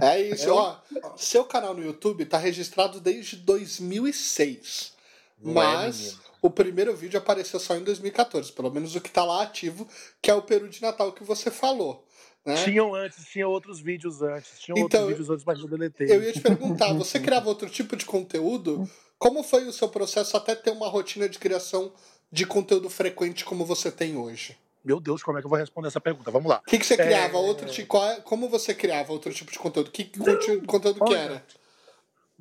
[0.00, 0.48] É isso.
[0.48, 0.76] É Ó,
[1.16, 4.94] seu canal no YouTube tá registrado desde 2006.
[5.40, 6.20] Não é, mas menino?
[6.42, 8.52] o primeiro vídeo apareceu só em 2014.
[8.52, 9.86] Pelo menos o que tá lá ativo,
[10.22, 12.06] que é o Peru de Natal que você falou.
[12.44, 12.62] Né?
[12.62, 14.58] Tinham antes, tinha outros vídeos antes.
[14.60, 16.10] Tinham Então, outros vídeos antes, mas eu deletei.
[16.10, 18.88] Eu ia te perguntar, você criava outro tipo de conteúdo?
[19.18, 21.92] Como foi o seu processo até ter uma rotina de criação
[22.30, 24.58] de conteúdo frequente como você tem hoje?
[24.84, 26.30] Meu Deus, como é que eu vou responder essa pergunta?
[26.30, 26.60] Vamos lá.
[26.66, 27.38] O que, que você criava?
[27.38, 27.40] É.
[27.40, 29.90] Outro tipo, qual é- como você criava outro tipo de conteúdo?
[29.90, 31.46] Que conte- conteúdo que olha, era?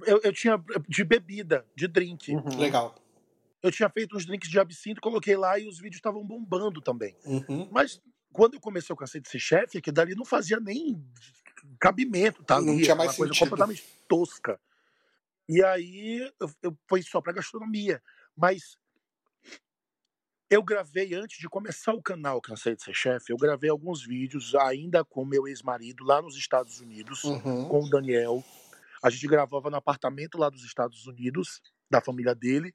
[0.05, 2.35] Eu, eu tinha de bebida, de drink.
[2.35, 2.57] Uhum.
[2.59, 2.95] Legal.
[3.61, 7.15] Eu tinha feito uns drinks de absinto, coloquei lá e os vídeos estavam bombando também.
[7.23, 7.69] Uhum.
[7.71, 8.01] Mas
[8.33, 11.01] quando eu comecei o Cansei de Ser Chefe, aquilo dali não fazia nem
[11.79, 12.59] cabimento, tá?
[12.59, 13.49] Não tinha mais coisa sentido.
[13.49, 14.59] completamente tosca.
[15.47, 18.01] E aí eu, eu foi só pra gastronomia.
[18.35, 18.77] Mas
[20.49, 24.53] eu gravei antes de começar o canal Cansei de Ser Chefe, eu gravei alguns vídeos
[24.55, 27.67] ainda com meu ex-marido lá nos Estados Unidos, Uhum.
[27.67, 28.43] com o Daniel.
[29.03, 32.73] A gente gravava no apartamento lá dos Estados Unidos, da família dele.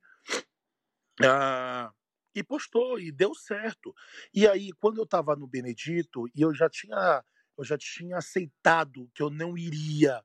[1.25, 1.91] Ah,
[2.39, 3.95] e postou, e deu certo.
[4.33, 7.25] E aí, quando eu estava no Benedito, e eu já tinha,
[7.57, 10.23] eu já tinha aceitado que eu não iria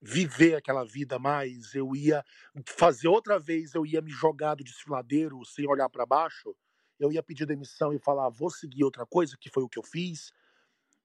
[0.00, 2.24] viver aquela vida mais, eu ia
[2.66, 6.54] fazer outra vez, eu ia me jogar do desfiladeiro sem olhar para baixo,
[6.98, 9.82] eu ia pedir demissão e falar, vou seguir outra coisa, que foi o que eu
[9.82, 10.32] fiz.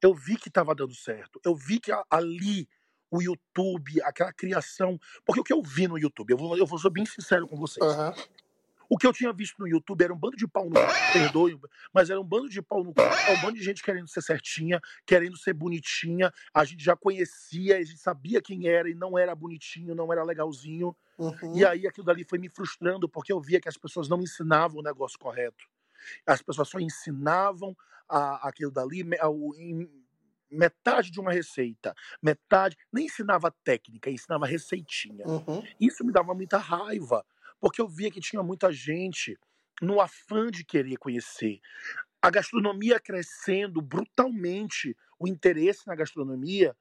[0.01, 1.39] Eu vi que estava dando certo.
[1.45, 2.67] Eu vi que ali
[3.09, 6.79] o YouTube, aquela criação, porque o que eu vi no YouTube, eu vou, eu vou
[6.79, 7.85] ser bem sincero com vocês.
[7.85, 8.13] Aham.
[8.93, 11.57] O que eu tinha visto no YouTube era um bando de pau no cu, perdoe,
[11.93, 14.81] mas era um bando de pau no cu, um bando de gente querendo ser certinha,
[15.05, 16.29] querendo ser bonitinha.
[16.53, 20.25] A gente já conhecia, a gente sabia quem era e não era bonitinho, não era
[20.25, 20.93] legalzinho.
[21.17, 21.55] Uhum.
[21.55, 24.81] E aí aquilo dali foi me frustrando, porque eu via que as pessoas não ensinavam
[24.81, 25.63] o negócio correto.
[26.25, 27.73] As pessoas só ensinavam
[28.09, 29.89] a, aquilo dali me- ao- em
[30.51, 35.25] metade de uma receita, metade, nem ensinava técnica, ensinava receitinha.
[35.25, 35.63] Uhum.
[35.79, 37.25] Isso me dava muita raiva,
[37.61, 39.37] porque eu via que tinha muita gente
[39.81, 41.59] no afã de querer conhecer.
[42.21, 46.75] A gastronomia crescendo brutalmente, o interesse na gastronomia,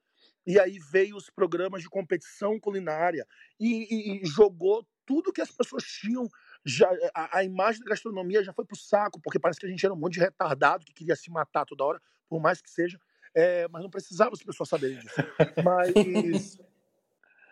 [0.45, 3.25] e aí veio os programas de competição culinária
[3.59, 3.87] e,
[4.19, 6.27] e- e jogou tudo que as pessoas tinham.
[6.65, 9.83] Já, a, a imagem da gastronomia já foi pro saco, porque parece que a gente
[9.85, 12.99] era um monte de retardado que queria se matar toda hora, por mais que seja.
[13.33, 15.15] É, mas não precisava as pessoas saberem disso.
[15.63, 16.57] Mas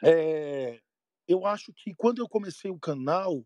[0.04, 0.80] é,
[1.30, 3.46] eu acho que quando eu comecei o canal,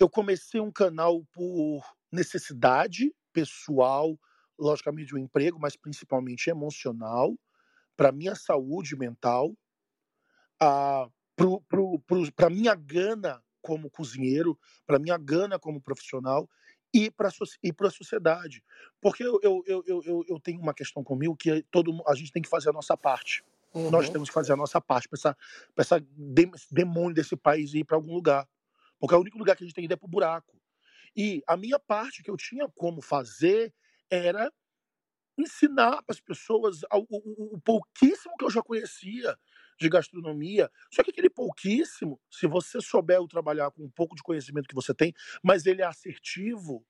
[0.00, 4.18] eu comecei um canal por necessidade pessoal,
[4.58, 7.38] logicamente um emprego, mas principalmente emocional,
[7.94, 9.54] para minha saúde mental,
[12.34, 16.48] para minha gana como cozinheiro, para minha gana como profissional
[16.94, 18.64] e para a sociedade.
[19.02, 22.40] Porque eu, eu, eu, eu, eu tenho uma questão comigo que todo, a gente tem
[22.40, 23.44] que fazer a nossa parte.
[23.76, 23.90] Uhum.
[23.90, 25.36] Nós temos que fazer a nossa parte para essa,
[25.74, 25.82] pra
[26.70, 28.48] demônio desse país ir para algum lugar.
[28.98, 30.60] Porque é o único lugar que a gente tem ir é pro buraco.
[31.16, 33.74] E a minha parte que eu tinha como fazer
[34.10, 34.52] era
[35.38, 39.36] ensinar para as pessoas o, o- o pouquíssimo que eu já conhecia
[39.78, 40.70] de gastronomia.
[40.92, 44.74] Só que aquele pouquíssimo, se você souber o trabalhar com um pouco de conhecimento que
[44.74, 45.12] você tem,
[45.42, 46.86] mas ele é assertivo,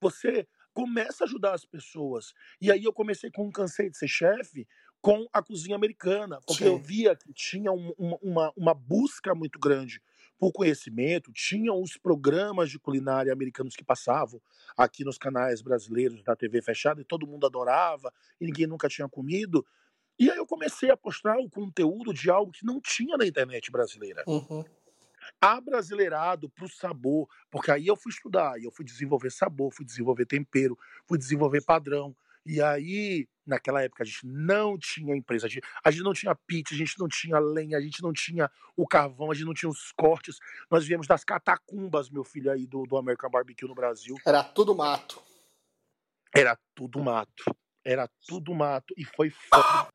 [0.00, 2.32] você começa a ajudar as pessoas.
[2.60, 4.66] E aí eu comecei com um cansei de ser chefe
[5.04, 6.70] com a cozinha americana, porque Sim.
[6.70, 10.00] eu via que tinha um- uma, uma, busca muito grande
[10.38, 14.40] por conhecimento, tinham os programas de culinária americanos que passavam
[14.74, 19.06] aqui nos canais brasileiros da TV fechada e todo mundo adorava e ninguém nunca tinha
[19.06, 19.62] comido.
[20.18, 23.70] E aí eu comecei a postar o conteúdo de algo que não tinha na internet
[23.70, 24.24] brasileira.
[24.26, 24.64] Uhum.
[25.38, 30.78] Abrasileirado pro sabor, porque aí eu fui estudar, eu fui desenvolver sabor, fui desenvolver tempero,
[31.06, 32.16] fui desenvolver padrão.
[32.46, 36.34] E aí, naquela época, a gente não tinha empresa, a gente, a gente não tinha
[36.34, 39.54] pit, a gente não tinha lenha, a gente não tinha o carvão, a gente não
[39.54, 40.36] tinha os cortes.
[40.70, 44.16] Nós viemos das catacumbas, meu filho, aí do, do American Barbecue no Brasil.
[44.26, 45.22] Era tudo mato.
[46.34, 47.44] Era tudo mato.
[47.84, 48.92] Era tudo mato.
[48.96, 49.88] E foi foda.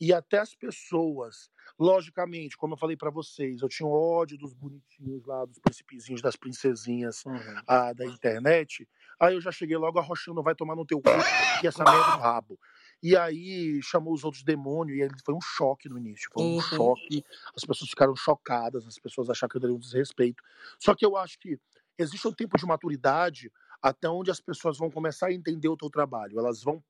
[0.00, 5.26] E até as pessoas, logicamente, como eu falei para vocês, eu tinha ódio dos bonitinhos
[5.26, 7.62] lá, dos principezinhos, das princesinhas Uhum.
[7.66, 8.88] ah, da internet.
[9.20, 11.26] Aí eu já cheguei logo arrochando, vai tomar no teu cu,
[11.62, 12.58] e essa merda no rabo.
[13.02, 16.28] E aí chamou os outros demônios, e aí foi um choque no início.
[16.32, 16.58] Foi um Uhum.
[16.58, 17.24] choque,
[17.56, 20.42] as pessoas ficaram chocadas, as pessoas acharam que eu dei um desrespeito.
[20.78, 21.58] Só que eu acho que
[21.98, 23.50] existe um tempo de maturidade
[23.82, 26.38] até onde as pessoas vão começar a entender o teu trabalho.
[26.38, 26.82] Elas vão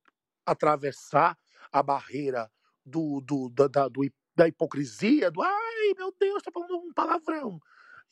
[0.46, 1.38] atravessar
[1.72, 2.50] a barreira
[2.84, 4.02] do, do, da, da, do,
[4.34, 7.60] da hipocrisia, do ai meu Deus, tá falando um palavrão.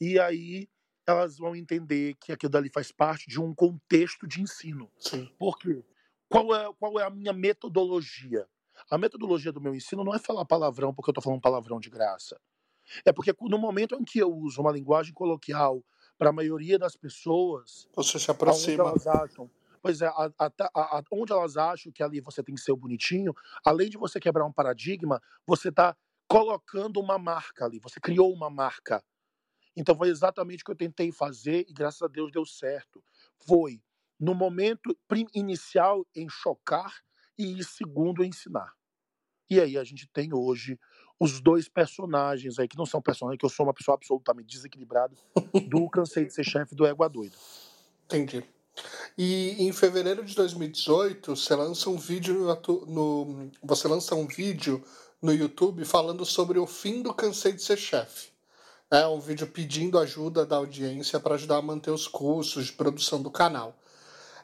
[0.01, 0.69] E aí
[1.11, 4.91] elas vão entender que aquilo dali faz parte de um contexto de ensino.
[4.99, 5.27] Sim.
[5.39, 5.85] Por quê?
[6.29, 8.47] Qual é, qual é a minha metodologia?
[8.91, 11.91] A metodologia do meu ensino não é falar palavrão porque eu tô falando palavrão de
[11.91, 12.41] graça.
[13.05, 15.83] É porque no momento em que eu uso uma linguagem coloquial
[16.17, 18.85] para a maioria das pessoas, Você se aproxima.
[18.85, 19.51] elas acham.
[19.81, 22.77] Pois é, a- a- a- onde elas acham que ali você tem que ser o
[22.77, 23.33] bonitinho,
[23.65, 28.51] além de você quebrar um paradigma, você está colocando uma marca ali, você criou uma
[28.51, 29.03] marca.
[29.81, 33.03] Então foi exatamente o que eu tentei fazer e graças a Deus deu certo.
[33.47, 33.81] Foi
[34.19, 34.97] no momento
[35.33, 36.93] inicial em chocar
[37.39, 38.75] e segundo em ensinar.
[39.49, 40.79] E aí a gente tem hoje
[41.21, 45.15] os dois personagens aí, que não são personagens, que eu sou uma pessoa absolutamente desequilibrada,
[45.69, 47.37] do Cansei de Ser Chefe do Égua Doida.
[48.07, 48.45] Entendi.
[49.17, 54.85] E em fevereiro de 2018, você lança um vídeo no, no- você lança um vídeo
[55.23, 58.38] no YouTube falando sobre o fim do cansei de ser chefe.
[58.91, 63.21] É um vídeo pedindo ajuda da audiência para ajudar a manter os custos de produção
[63.21, 63.77] do canal.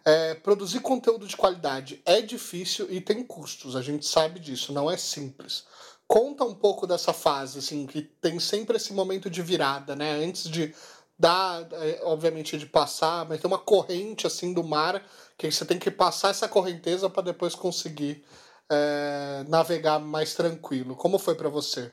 [0.04, 4.90] É, produzir conteúdo de qualidade é difícil e tem custos, a gente sabe disso, não
[4.90, 5.64] é simples.
[6.06, 10.12] Conta um pouco dessa fase, assim, que tem sempre esse momento de virada, né?
[10.22, 10.74] Antes de
[11.18, 15.02] dar, é, obviamente, de passar, mas tem uma corrente, assim, do mar,
[15.38, 18.22] que você tem que passar essa correnteza para depois conseguir
[18.70, 20.94] é, navegar mais tranquilo.
[20.96, 21.90] Como foi para você?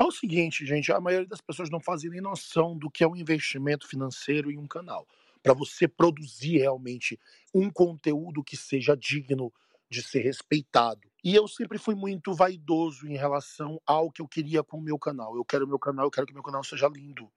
[0.00, 3.08] É o seguinte, gente, a maioria das pessoas não fazem nem noção do que é
[3.08, 5.06] um investimento financeiro em um canal.
[5.42, 7.18] Para você produzir realmente
[7.54, 9.52] um conteúdo que seja digno
[9.90, 11.00] de ser respeitado.
[11.24, 14.98] E eu sempre fui muito vaidoso em relação ao que eu queria com o meu
[14.98, 15.34] canal.
[15.36, 17.30] Eu quero o meu canal, eu quero que meu canal seja lindo.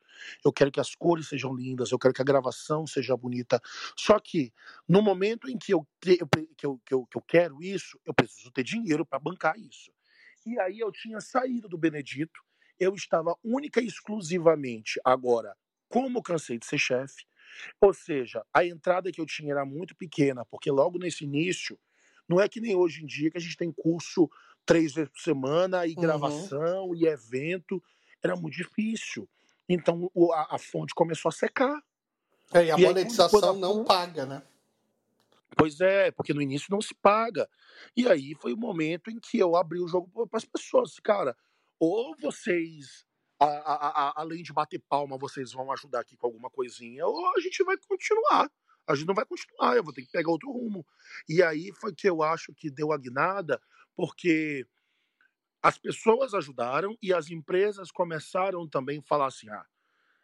[0.45, 3.59] Eu quero que as cores sejam lindas, eu quero que a gravação seja bonita.
[3.97, 4.53] Só que
[4.87, 7.99] no momento em que eu, te- eu que eu, que eu, que eu quero isso,
[8.05, 9.91] eu preciso ter dinheiro para bancar isso.
[10.45, 12.41] E aí eu tinha saído do Benedito,
[12.81, 15.55] eu estava única e exclusivamente agora
[15.87, 17.25] como cansei de ser chefe.
[17.79, 21.77] Ou seja, a entrada que eu tinha era muito pequena, porque logo nesse início,
[22.27, 24.29] não é que nem hoje em dia que a gente tem curso
[24.65, 26.01] três vezes por semana e Uhum.
[26.01, 27.83] gravação e evento.
[28.23, 29.29] Era muito difícil.
[29.69, 31.79] Então a, a fonte começou a secar.
[32.53, 34.43] É, e a E aí, monetização quando a não fonte- paga, né?
[35.57, 37.47] Pois é, porque no início não se paga.
[37.95, 40.97] E aí foi o momento em que eu abri o jogo para as pessoas.
[40.99, 41.35] Cara,
[41.81, 43.05] ou vocês,
[43.41, 47.27] a- a- a- além de bater palma, vocês vão ajudar aqui com alguma coisinha, ou
[47.37, 48.51] a gente vai continuar.
[48.87, 50.85] A gente não vai continuar, eu vou ter que pegar outro rumo.
[51.29, 53.61] E aí foi que eu acho que deu a guinada,
[53.95, 54.67] porque
[55.63, 59.65] as pessoas ajudaram e as empresas começaram também a falar assim: ah,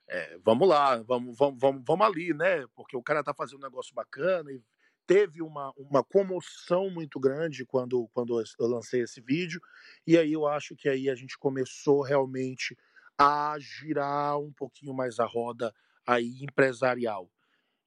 [0.10, 2.68] é, vamos lá, vamos, vamos, vamos, vamos ali, né?
[2.76, 4.62] Porque o cara tá fazendo um negócio bacana e
[5.08, 9.62] teve uma, uma comoção muito grande quando, quando eu lancei esse vídeo.
[10.06, 12.78] E aí eu acho que aí a gente começou realmente
[13.18, 15.74] a girar um pouquinho mais a roda
[16.06, 17.32] aí empresarial.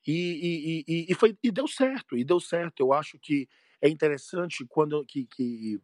[0.06, 2.80] E, e, e, e, foi, e deu certo, e deu certo.
[2.80, 3.48] Eu acho que
[3.80, 5.78] é interessante quando que, que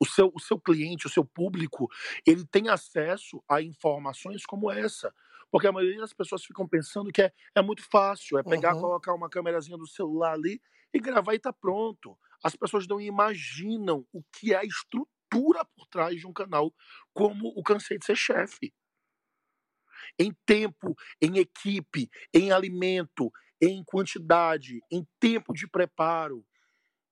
[0.00, 1.88] o, seu, o seu cliente, o seu público,
[2.26, 5.14] ele tem acesso a informações como essa.
[5.50, 8.76] Porque a maioria das pessoas ficam pensando que é, é muito fácil, é pegar, Uhum.
[8.76, 10.60] colocar uma câmerazinha do celular ali
[10.92, 12.18] e gravar e tá pronto.
[12.42, 16.72] As pessoas não imaginam o que é a estrutura por trás de um canal
[17.12, 18.72] como o Cansei de Ser Chefe.
[20.18, 23.30] Em tempo, em equipe, em alimento,
[23.60, 26.44] em quantidade, em tempo de preparo,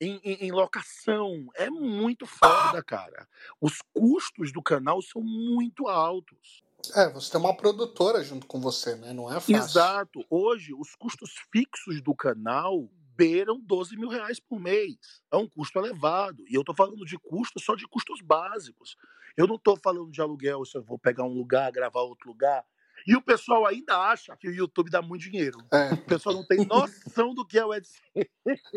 [0.00, 1.46] em, em- em locação.
[1.54, 3.28] É muito foda, cara.
[3.60, 6.62] Os custos do canal são muito altos.
[6.94, 9.12] É, você tem uma produtora junto com você, né?
[9.12, 9.56] Não é fácil.
[9.56, 10.24] Exato.
[10.30, 12.88] Hoje, os custos fixos do canal
[13.18, 14.96] beiram 12 mil reais por mês.
[15.32, 16.44] É um custo elevado.
[16.48, 18.96] E eu estou falando de custo só de custos básicos.
[19.36, 22.64] Eu não estou falando de aluguel, se eu vou pegar um lugar, gravar outro lugar.
[23.06, 25.58] E o pessoal ainda acha que o YouTube dá muito dinheiro.
[25.72, 25.94] É.
[25.94, 28.00] O pessoal não tem noção do que é o AdSense.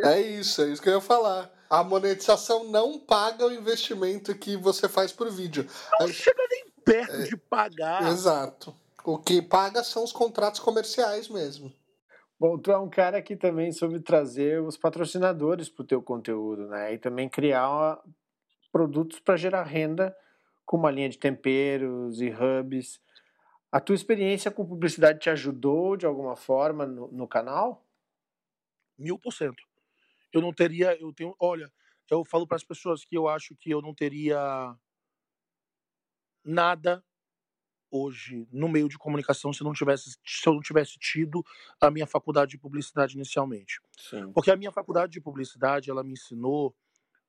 [0.03, 1.51] É isso, é isso que eu ia falar.
[1.69, 5.65] A monetização não paga o investimento que você faz por vídeo.
[5.99, 6.13] Não Aí...
[6.13, 7.23] chega nem perto é...
[7.23, 8.07] de pagar.
[8.07, 8.75] Exato.
[9.03, 11.73] O que paga são os contratos comerciais mesmo.
[12.41, 16.67] Bom, tu é um cara que também soube trazer os patrocinadores para o teu conteúdo,
[16.67, 16.91] né?
[16.91, 18.01] E também criar
[18.71, 20.17] produtos para gerar renda
[20.65, 22.99] com uma linha de temperos e hubs.
[23.71, 27.85] A tua experiência com publicidade te ajudou de alguma forma no, no canal?
[28.97, 29.61] Mil por cento.
[30.33, 31.71] Eu não teria, eu tenho, olha,
[32.09, 34.75] eu falo para as pessoas que eu acho que eu não teria
[36.43, 37.03] nada
[37.91, 41.43] hoje no meio de comunicação se não tivesse se eu não tivesse tido
[41.79, 43.79] a minha faculdade de publicidade inicialmente.
[43.97, 44.31] Sim.
[44.31, 46.73] Porque a minha faculdade de publicidade ela me ensinou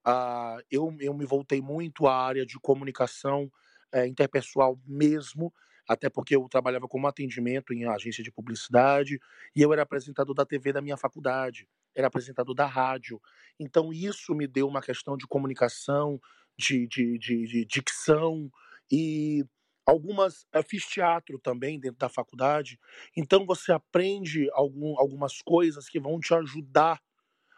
[0.05, 3.51] a eu, eu me voltei muito à área de comunicação
[3.93, 5.53] é, interpessoal mesmo
[5.89, 9.21] até porque eu trabalhava como atendimento em agência de publicidade
[9.55, 13.21] e eu era apresentador da TV da minha faculdade, era apresentador da rádio.
[13.59, 16.21] Então isso me deu uma questão de comunicação,
[16.57, 18.51] de, de, de, de dicção
[18.91, 19.45] e
[19.87, 22.78] algumas eu fiz teatro também dentro da faculdade
[23.16, 27.01] então você aprende algum, algumas coisas que vão te ajudar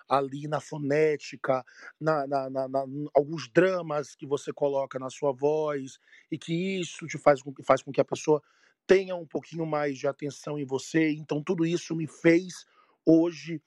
[0.09, 1.64] ali na fonética,
[2.01, 5.99] na, na, na, na, alguns dramas que você coloca na sua voz,
[6.31, 8.43] e que isso te faz, faz com que a pessoa
[8.87, 11.11] tenha um pouquinho mais de atenção em você.
[11.12, 12.66] Então, tudo isso me fez
[13.05, 13.62] hoje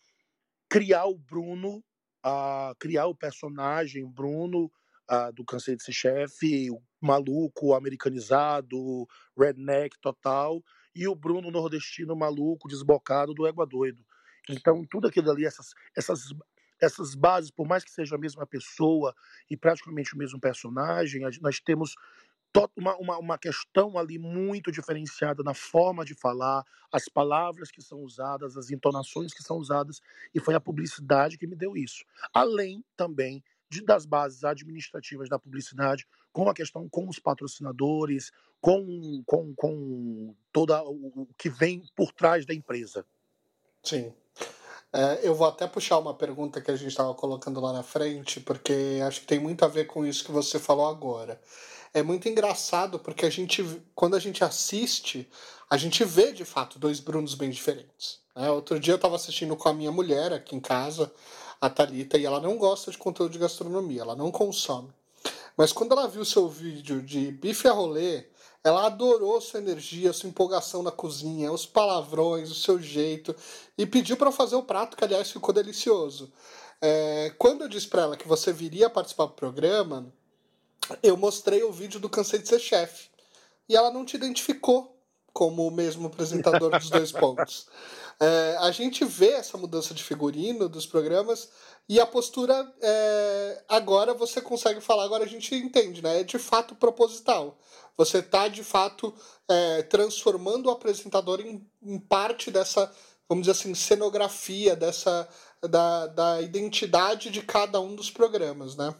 [0.70, 1.84] criar o Bruno,
[2.26, 4.72] uh, criar o personagem Bruno
[5.10, 10.64] uh, do Cansei de Ser Chefe, o maluco, americanizado, redneck total,
[10.96, 14.04] e o Bruno nordestino maluco, desbocado do Égua Doido.
[14.50, 16.34] Então, tudo aquilo ali, essas, essas,
[16.82, 19.14] essas bases, por mais que seja a mesma pessoa
[19.50, 21.96] e praticamente o mesmo personagem, nós temos
[22.76, 28.00] uma, uma, uma questão ali muito diferenciada na forma de falar, as palavras que são
[28.00, 30.02] usadas, as entonações que são usadas,
[30.34, 32.04] e foi a publicidade que me deu isso.
[32.34, 36.08] Além também de, das bases administrativas da publicidade,
[36.38, 38.32] com a questão com os patrocinadores,
[38.62, 43.04] com, com, com todo o que vem por trás da empresa.
[43.82, 44.14] Sim.
[44.94, 48.40] É, eu vou até puxar uma pergunta que a gente estava colocando lá na frente,
[48.40, 51.42] porque acho que tem muito a ver com isso que você falou agora.
[51.92, 53.66] É muito engraçado porque a gente,
[53.96, 55.28] quando a gente assiste,
[55.68, 58.20] a gente vê de fato dois Brunos bem diferentes.
[58.36, 58.52] Né?
[58.52, 61.12] Outro dia eu estava assistindo com a minha mulher aqui em casa,
[61.60, 64.94] a Thalita, e ela não gosta de conteúdo de gastronomia, ela não consome.
[65.58, 68.26] Mas quando ela viu seu vídeo de bife a rolê,
[68.64, 73.36] ela adorou sua energia, sua empolgação na cozinha, os palavrões, o seu jeito,
[73.76, 76.32] e pediu para fazer o prato, que aliás ficou delicioso.
[76.80, 80.14] É, quando eu disse para ela que você viria participar do programa,
[81.02, 83.10] eu mostrei o vídeo do Cansei de Ser Chefe.
[83.68, 84.96] E ela não te identificou
[85.34, 87.68] como o mesmo apresentador dos dois pontos.
[88.20, 91.52] É, a gente vê essa mudança de figurino dos programas
[91.88, 96.22] e a postura é, agora você consegue falar, agora a gente entende, né?
[96.22, 97.60] É de fato proposital.
[97.96, 99.14] Você está de fato
[99.48, 102.92] é, transformando o apresentador em, em, parte dessa,
[103.30, 105.30] vamos dizer assim, cenografia, dessa
[105.62, 108.96] da, da identidade de cada um dos programas, né?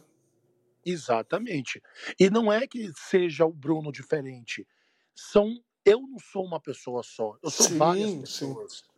[0.84, 1.82] Exatamente.
[2.18, 4.66] E não é que seja o Bruno diferente.
[5.14, 7.36] São eu não sou uma pessoa só.
[7.42, 8.72] Eu sou sim, várias pessoas.
[8.78, 8.97] Sim.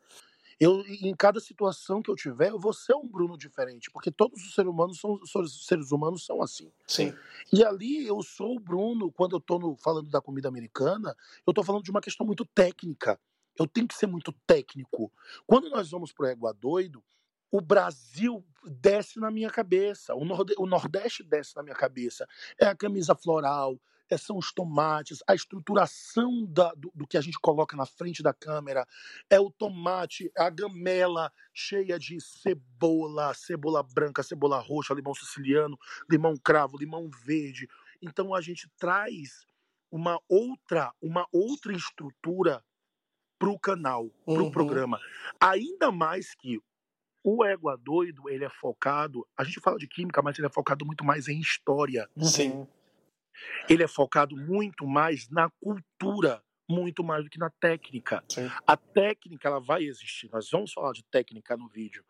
[0.60, 4.44] Eu, em cada situação que eu tiver, eu vou ser um Bruno diferente, porque todos
[4.44, 6.70] os seres humanos são, os seres humanos são assim.
[6.86, 7.14] Sim.
[7.50, 11.64] E ali eu sou o Bruno, quando eu estou falando da comida americana, eu estou
[11.64, 13.18] falando de uma questão muito técnica.
[13.58, 15.10] Eu tenho que ser muito técnico.
[15.46, 17.02] Quando nós vamos pro Égua Doido,
[17.50, 22.28] o Brasil desce na minha cabeça, o, Nord o Nordeste desce na minha cabeça.
[22.58, 23.80] É a camisa floral,
[24.18, 28.32] são os tomates, a estruturação da, do, do, que a gente coloca na frente da
[28.32, 28.86] câmera,
[29.28, 35.78] é o tomate, a gamela cheia de cebola, cebola branca, cebola roxa, limão siciliano,
[36.10, 37.68] limão cravo, limão verde.
[38.02, 39.46] Então a gente traz
[39.90, 42.64] uma outra, uma outra estrutura
[43.38, 44.50] para o canal, para o uhum.
[44.50, 45.00] programa.
[45.40, 46.60] Ainda mais que
[47.22, 50.84] o Égua Doido, ele é focado, a gente fala de química, mas ele é focado
[50.84, 52.08] muito mais em história.
[52.18, 52.66] Sim.
[53.68, 58.22] Ele é focado muito mais na cultura, muito mais do que na técnica.
[58.28, 58.50] Sim.
[58.66, 60.30] A técnica ela vai existir.
[60.32, 62.04] Nós vamos falar de técnica no vídeo,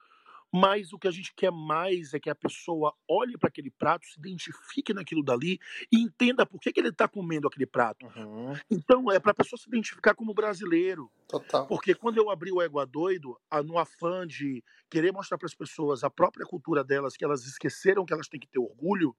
[0.53, 4.07] mas o que a gente quer mais é que a pessoa olhe para aquele prato,
[4.07, 5.61] se identifique naquilo dali
[5.93, 8.07] e entenda por que, que ele está comendo aquele prato.
[8.16, 8.55] Uhum.
[8.70, 11.11] Então, é para a pessoa se identificar como brasileiro.
[11.28, 11.66] Total.
[11.66, 16.03] Porque quando eu abri o Égua Doido, no afã de querer mostrar para as pessoas
[16.03, 19.14] a própria cultura delas, que elas esqueceram que elas têm que ter orgulho,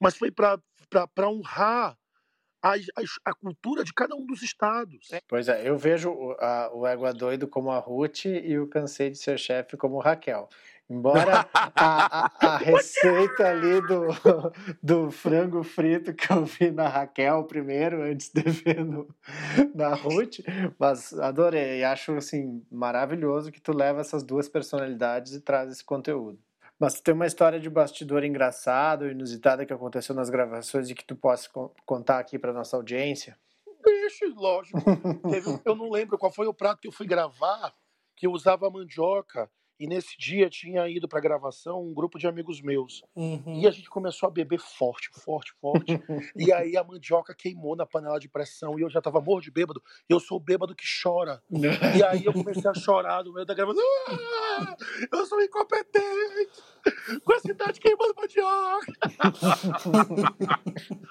[0.00, 1.96] mas foi para honrar
[2.62, 5.10] a, a, a, cultura de cada um dos estados.
[5.12, 5.20] É.
[5.26, 9.10] Pois é, eu vejo o, a, o Égua Doido como a Ruth e o Cansei
[9.10, 10.48] de Ser Chefe como Raquel.
[10.88, 14.08] Embora a, a, a, receita ali do,
[14.82, 19.08] do frango frito que eu vi na Raquel primeiro, antes de ver no,
[19.72, 20.40] na Ruth,
[20.76, 21.84] mas adorei.
[21.84, 26.40] Acho assim, maravilhoso que tu leva essas duas personalidades e traz esse conteúdo.
[26.80, 31.14] Mas tem uma história de bastidor engraçado, inusitada que aconteceu nas gravações e que tu
[31.14, 31.46] possa
[31.84, 33.38] contar aqui para nossa audiência?
[33.84, 34.78] Deixa, lógico.
[35.66, 37.74] eu não lembro qual foi o prato que eu fui gravar,
[38.16, 39.50] que eu usava mandioca
[39.80, 43.02] e nesse dia tinha ido para gravação um grupo de amigos meus.
[43.16, 43.62] Uhum.
[43.62, 45.98] E a gente começou a beber forte, forte, forte.
[46.36, 49.50] e aí a mandioca queimou na panela de pressão e eu já tava morto de
[49.50, 49.82] bêbado.
[50.06, 51.42] Eu sou o bêbado que chora.
[51.50, 53.82] e aí eu comecei a chorar no meio da gravação.
[54.06, 54.76] Ah,
[55.10, 56.62] eu sou incompetente!
[57.24, 58.92] Com a cidade queimando mandioca!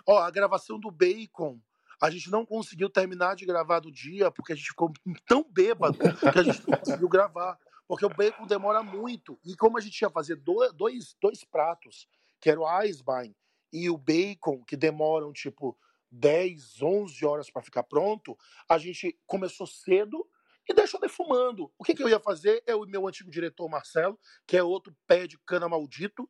[0.05, 1.59] Ó, a gravação do Bacon.
[1.99, 4.93] A gente não conseguiu terminar de gravar do dia porque a gente ficou
[5.26, 7.57] tão bêbado que a gente não conseguiu gravar
[7.90, 9.40] porque o bacon demora muito.
[9.44, 10.72] E como a gente ia fazer dois,
[11.20, 12.08] dois, pratos,
[12.40, 13.36] que era o Eisbein
[13.74, 15.76] e o bacon, que demoram tipo
[16.12, 18.38] 10, 11 horas para ficar pronto,
[18.70, 20.24] a gente começou cedo
[20.70, 21.74] e deixou defumando.
[21.80, 22.64] O que, que eu ia fazer?
[22.68, 26.30] Eu e meu antigo diretor Marcelo, que é outro pé de cana maldito,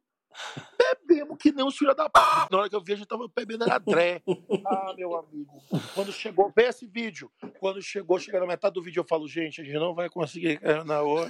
[1.09, 2.19] bebemos que nem os filhos da p.
[2.51, 4.21] Na hora que eu vi, a gente tava bebendo era dré.
[4.65, 5.61] Ah, meu amigo.
[5.93, 7.31] Quando chegou, vê esse vídeo.
[7.59, 10.61] Quando chegou, chega na metade do vídeo, eu falo, gente, a gente não vai conseguir
[10.85, 11.29] na hoje.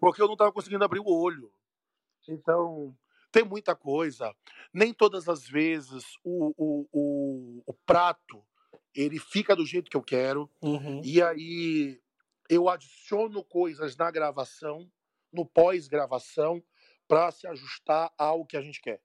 [0.00, 1.50] Porque eu não tava conseguindo abrir o olho.
[2.28, 2.94] Então,
[3.30, 4.34] tem muita coisa.
[4.72, 8.44] Nem todas as vezes o, o, o, o prato
[8.94, 10.50] ele fica do jeito que eu quero.
[10.60, 11.00] Uhum.
[11.02, 11.98] E aí
[12.48, 14.86] eu adiciono coisas na gravação,
[15.32, 16.62] no pós-gravação,
[17.08, 19.00] para se ajustar ao que a gente quer.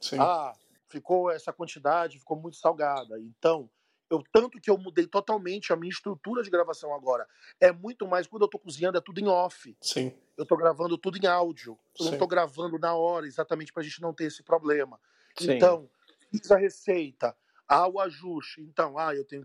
[0.00, 0.18] Sim.
[0.18, 0.52] Ah,
[0.88, 3.18] ficou essa quantidade, ficou muito salgada.
[3.20, 3.70] Então,
[4.10, 7.26] eu tanto que eu mudei totalmente a minha estrutura de gravação agora.
[7.58, 9.74] É muito mais quando eu estou cozinhando, é tudo em off.
[9.80, 10.12] Sim.
[10.36, 11.78] Eu estou gravando tudo em áudio.
[11.98, 12.04] Eu Sim.
[12.04, 15.00] não estou gravando na hora, exatamente para a gente não ter esse problema.
[15.38, 15.52] Sim.
[15.52, 15.88] Então,
[16.30, 17.34] fiz a receita,
[17.66, 18.60] há o ajuste.
[18.60, 19.44] Então, ah, eu tenho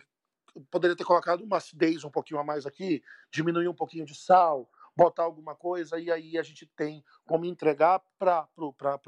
[0.57, 4.15] eu poderia ter colocado uma acidez um pouquinho a mais aqui, diminuir um pouquinho de
[4.15, 4.67] sal,
[4.97, 8.47] botar alguma coisa e aí a gente tem como entregar para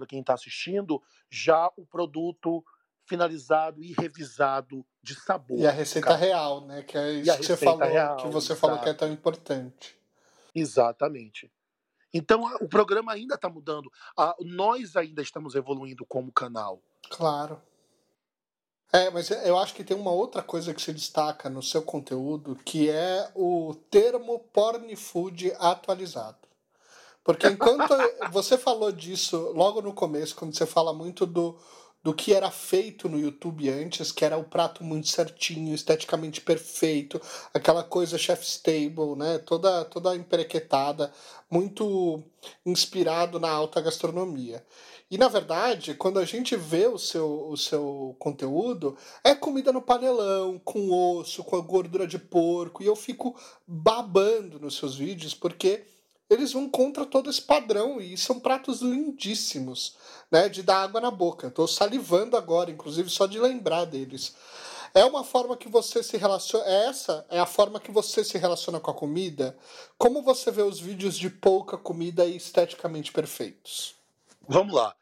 [0.08, 2.64] quem está assistindo já o produto
[3.06, 5.58] finalizado e revisado de sabor.
[5.58, 6.20] E a receita cara.
[6.20, 6.84] real, né?
[6.84, 10.00] Que é isso que você, falou, real, que você falou que é tão importante.
[10.54, 11.52] Exatamente.
[12.14, 13.92] Então o programa ainda está mudando.
[14.42, 16.84] nós ainda estamos evoluindo como canal.
[17.10, 17.60] Claro.
[18.92, 22.58] É, mas eu acho que tem uma outra coisa que se destaca no seu conteúdo,
[22.66, 26.38] que é o termo porn food atualizado.
[27.24, 27.94] Porque enquanto
[28.32, 31.56] você falou disso logo no começo, quando você fala muito do,
[32.02, 37.22] do que era feito no YouTube antes, que era o prato muito certinho, esteticamente perfeito,
[37.54, 39.38] aquela coisa chef's table, né?
[39.38, 41.14] Toda toda emperequetada,
[41.52, 42.24] muito
[42.66, 44.66] inspirado na alta gastronomia.
[45.12, 49.82] E na verdade, quando a gente vê o seu, o seu conteúdo, é comida no
[49.82, 53.36] panelão, com osso, com a gordura de porco, e eu fico
[53.66, 55.84] babando nos seus vídeos porque
[56.30, 59.96] eles vão contra todo esse padrão e são pratos lindíssimos,
[60.32, 61.48] né, de dar água na boca.
[61.48, 64.36] Estou salivando agora, inclusive só de lembrar deles.
[64.94, 66.66] É uma forma que você se relaciona.
[66.66, 69.58] É essa é a forma que você se relaciona com a comida.
[69.98, 73.99] Como você vê os vídeos de pouca comida e esteticamente perfeitos?
[74.52, 74.96] Vamos lá.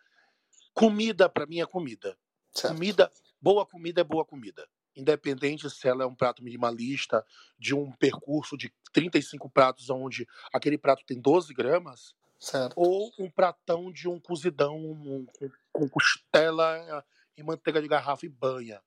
[0.74, 2.18] Comida, para mim, é comida.
[2.54, 2.74] Certo.
[2.74, 3.10] Comida,
[3.42, 4.68] boa comida é boa comida.
[4.94, 7.26] Independente se ela é um prato minimalista,
[7.58, 12.74] de um percurso de 35 pratos, onde aquele prato tem 12 gramas, certo.
[12.76, 15.26] ou um pratão de um cozidão um,
[15.72, 17.06] com costela
[17.38, 18.84] e manteiga de garrafa e banha.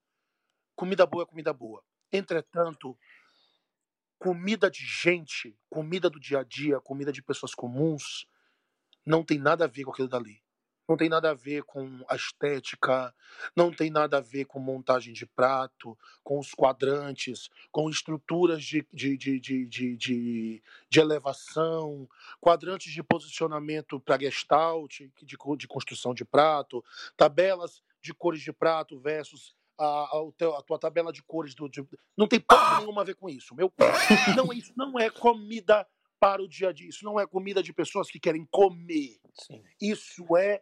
[0.76, 1.82] Comida boa é comida boa.
[2.12, 2.98] Entretanto,
[4.18, 8.26] comida de gente, comida do dia a dia, comida de pessoas comuns,
[9.06, 10.42] não tem nada a ver com aquilo dali
[10.91, 13.14] não tem nada a ver com a estética,
[13.55, 18.84] não tem nada a ver com montagem de prato, com os quadrantes, com estruturas de,
[18.93, 19.66] de, de, de,
[19.97, 22.09] de, elevação,
[22.41, 26.84] quadrantes de posicionamento para gestalt, de, de construção de prato,
[27.16, 31.68] tabelas de cores de prato versus a, a, a, tua tabela de cores do.
[31.68, 31.86] De,
[32.16, 33.55] não tem porra nenhuma a ver com isso.
[33.55, 33.72] Meu,
[34.36, 35.86] não, isso não é comida
[36.18, 36.88] para o dia a dia.
[36.88, 39.20] Isso não é comida de pessoas que querem comer.
[39.32, 39.62] Sim.
[39.80, 40.61] Isso é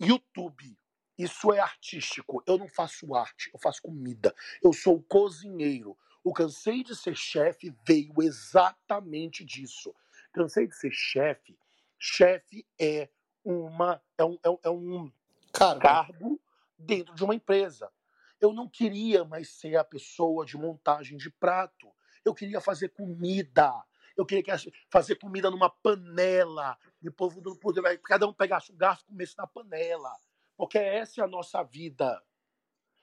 [0.00, 0.76] YouTube.
[1.18, 2.42] Isso é artístico.
[2.46, 4.34] Eu não faço arte, eu faço comida.
[4.62, 5.96] Eu sou cozinheiro.
[6.24, 9.94] O Cansei de Ser Chefe veio exatamente disso.
[10.32, 11.58] Cansei de Ser Chefe.
[11.98, 13.10] Chefe é
[13.44, 15.12] uma é um, é um, é um
[15.52, 15.80] Cargo.
[15.80, 16.40] cargo
[16.78, 17.90] dentro de uma empresa.
[18.40, 21.92] Eu não queria mais ser a pessoa de montagem de prato.
[22.24, 23.72] Eu queria fazer comida.
[24.16, 26.78] Eu queria que fazer comida numa panela.
[27.02, 30.12] E o povo do poder, cada um pegasse um garfo e comesse na panela.
[30.56, 32.22] Porque essa é a nossa vida.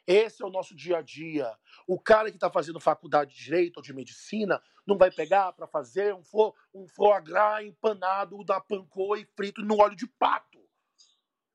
[0.06, 1.54] Esse é o nosso dia a dia.
[1.86, 5.68] O cara que está fazendo faculdade de direito ou de medicina não vai pegar para
[5.68, 10.60] fazer um, fo, um foie gras empanado da pancô e frito no óleo de pato.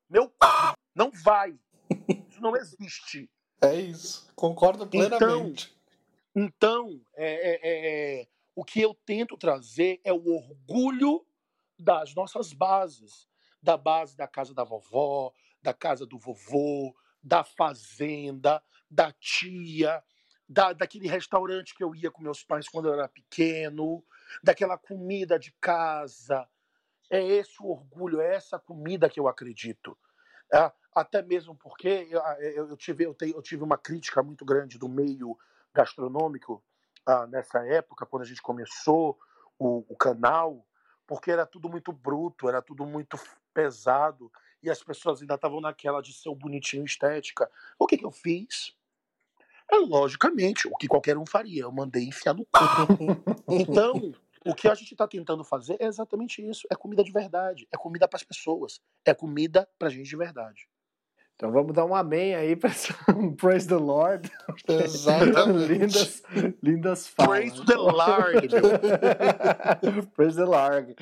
[0.07, 0.75] Meu c...
[0.93, 1.57] não vai.
[2.29, 3.27] Isso não existe.
[3.59, 4.31] É isso.
[4.35, 5.75] Concordo plenamente.
[6.35, 11.25] Então, é, é, é, é, o que eu tento trazer é o orgulho
[11.77, 13.27] das nossas bases.
[13.61, 16.93] Da base da casa da vovó, da casa do vovô,
[17.23, 20.03] da fazenda, da tia,
[20.47, 24.03] da, daquele restaurante que eu ia com meus pais quando eu era pequeno,
[24.43, 26.47] daquela comida de casa.
[27.11, 29.97] É esse o orgulho, é essa comida que eu acredito.
[30.53, 34.77] Ah, até mesmo porque eu, eu- tive, eu, tenho- eu tive uma crítica muito grande
[34.79, 35.37] do meio
[35.73, 36.63] gastronômico
[37.05, 39.19] ah, nessa época, quando a gente começou
[39.57, 40.65] o, o canal,
[41.05, 43.19] porque era tudo muito bruto, era tudo muito
[43.53, 44.31] pesado,
[44.61, 47.49] e as pessoas ainda estavam naquela de ser o bonitinho estética.
[47.77, 48.73] O que, que eu fiz?
[49.71, 52.59] É, logicamente, o que qualquer um faria, eu mandei enfiar no cu.
[53.49, 54.13] Então,
[54.45, 57.77] o que a gente está tentando fazer é exatamente isso: é comida de verdade, é
[57.77, 60.67] comida para as pessoas, é comida para gente de verdade.
[61.35, 62.69] Então vamos dar um amém aí para
[63.37, 64.31] Praise the Lord.
[64.67, 65.67] Exatamente.
[65.73, 66.23] lindas,
[66.61, 67.39] lindas falas.
[67.39, 68.47] Praise the Lord.
[70.15, 70.95] Praise the Lord.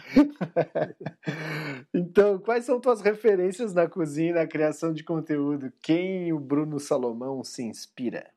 [1.94, 5.72] então, quais são tuas referências na cozinha e na criação de conteúdo?
[5.82, 8.32] Quem o Bruno Salomão se inspira?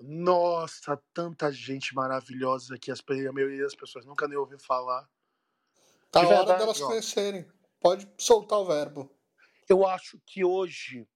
[0.00, 5.08] Nossa, tanta gente maravilhosa que as, a maioria das pessoas nunca nem ouviu falar.
[6.10, 6.86] Tá De hora delas ó.
[6.86, 7.46] conhecerem.
[7.80, 9.10] Pode soltar o verbo.
[9.68, 11.06] Eu acho que hoje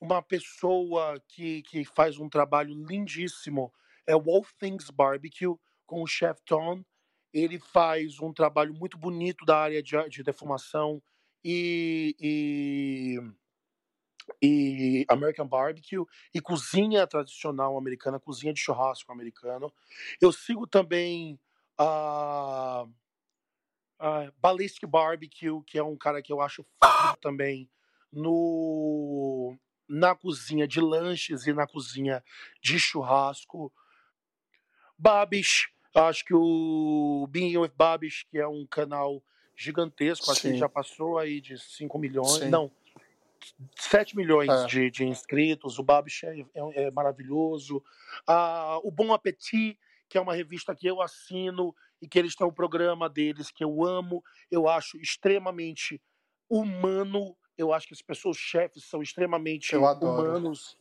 [0.00, 3.72] uma pessoa que, que faz um trabalho lindíssimo
[4.06, 5.56] é o All Things Barbecue
[5.86, 6.84] com o Chef Tom.
[7.32, 11.02] Ele faz um trabalho muito bonito da área de, de defumação
[11.44, 13.18] e, e,
[14.42, 19.72] e American Barbecue e cozinha tradicional americana, cozinha de churrasco americano.
[20.20, 21.38] Eu sigo também
[21.76, 22.86] a
[23.98, 27.68] a Ballistic Barbecue, que é um cara que eu acho foda também
[28.12, 29.56] no
[29.88, 32.22] na cozinha de lanches e na cozinha
[32.62, 33.72] de churrasco.
[34.98, 39.22] Babish, acho que o Being with Babish, que é um canal
[39.56, 40.60] gigantesco, acho que ele Sim.
[40.60, 42.48] já passou aí de 5 milhões, Sim.
[42.50, 42.70] não,
[43.76, 44.66] 7 milhões É.
[44.66, 45.78] de, de inscritos.
[45.78, 47.82] O Babish é, é- é maravilhoso.
[48.26, 49.78] Ah, o Bom Appetit,
[50.08, 53.64] que é uma revista que eu assino e que eles têm um programa deles que
[53.64, 56.00] eu amo, eu acho extremamente
[56.48, 57.36] humano.
[57.56, 59.74] Eu acho que as pessoas chefes são extremamente
[60.22, 60.78] humanos.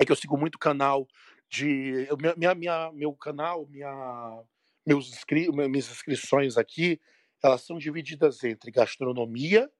[0.00, 1.06] É que eu sigo muito canal
[1.48, 4.42] de eu- minha, minha- meu canal, minha
[4.86, 7.00] meus inscri, minhas inscrições aqui,
[7.42, 9.70] elas são divididas entre gastronomia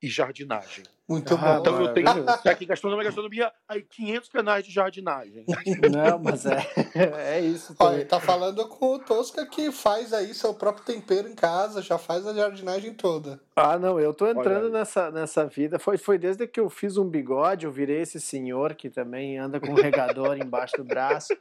[0.00, 0.84] e jardinagem.
[1.08, 1.60] Muito Ah, bom.
[1.60, 5.44] Então eu tenho tá aqui gastronomia, gastronomia, aí 500 canais de jardinagem.
[5.90, 6.58] Não, mas é,
[7.34, 11.34] é isso Olha, tá falando com o Tosca que faz aí seu próprio tempero em
[11.34, 13.40] casa, já faz a jardinagem toda.
[13.56, 15.78] Ah, não, eu tô entrando nessa, nessa vida.
[15.80, 19.58] Foi, foi desde que eu fiz um bigode, eu virei esse senhor que também anda
[19.58, 21.36] com um regador embaixo do braço.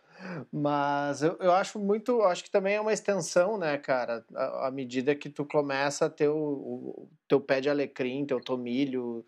[0.51, 4.25] Mas eu, eu acho muito, acho que também é uma extensão, né, cara?
[4.33, 8.39] À à medida que tu começa a ter o, o teu pé de alecrim, teu
[8.39, 9.23] tomilho,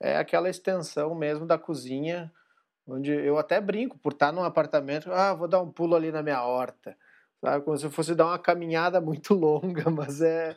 [0.00, 2.32] é aquela extensão mesmo da cozinha,
[2.86, 6.22] onde eu até brinco por estar num apartamento, ah, vou dar um pulo ali na
[6.22, 6.96] minha horta.
[7.40, 10.54] Sabe, como se fosse dar uma caminhada muito longa, mas é,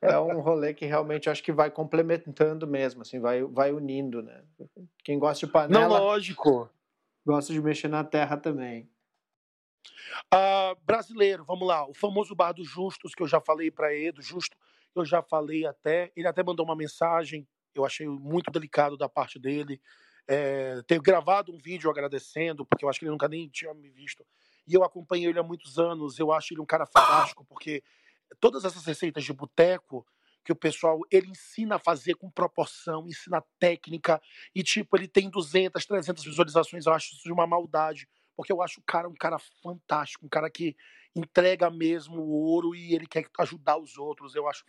[0.00, 4.22] é um rolê que realmente eu acho que vai complementando mesmo, assim, vai, vai unindo,
[4.22, 4.42] né?
[5.04, 6.70] Quem gosta de Não, panela, lógico.
[7.26, 8.88] gosta de mexer na terra também.
[10.32, 11.86] Ah, brasileiro, vamos lá.
[11.86, 14.56] O famoso bar do Justus, que eu já falei para ele, do Justo,
[14.94, 16.10] eu já falei até.
[16.16, 17.46] Ele até mandou uma mensagem,
[17.78, 19.80] eu achei muito delicado da parte dele.
[20.26, 23.90] É, ter gravado um vídeo agradecendo, porque eu acho que ele nunca nem tinha me
[23.90, 24.24] visto.
[24.66, 26.18] E eu acompanhei ele há muitos anos.
[26.18, 27.82] Eu acho ele um cara fantástico, porque
[28.40, 30.06] todas essas receitas de boteco
[30.44, 34.20] que o pessoal ele ensina a fazer com proporção, ensina técnica
[34.54, 36.86] e tipo ele tem 200, 300 visualizações.
[36.86, 38.06] Eu acho isso de uma maldade
[38.36, 40.76] porque eu acho o cara um cara fantástico, um cara que
[41.14, 44.34] entrega mesmo o ouro e ele quer ajudar os outros.
[44.34, 44.64] Eu acho.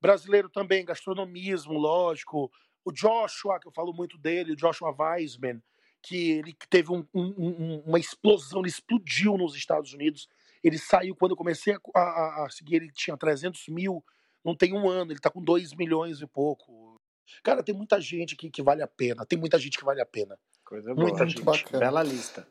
[0.00, 2.50] Brasileiro também, gastronomismo, lógico.
[2.84, 5.62] O Joshua, que eu falo muito dele, o Joshua Weisman,
[6.02, 10.28] que ele teve um, um, uma explosão, ele explodiu nos Estados Unidos.
[10.64, 14.02] Ele saiu, quando eu comecei a, a, a seguir, ele tinha 300 mil,
[14.44, 16.96] não tem um ano, ele está com 2 milhões e pouco.
[17.42, 20.06] Cara, tem muita gente que, que vale a pena, tem muita gente que vale a
[20.06, 20.38] pena.
[20.64, 21.08] Coisa boa.
[21.08, 21.42] Muita gente.
[21.42, 21.78] Bacana.
[21.78, 22.46] Bela lista.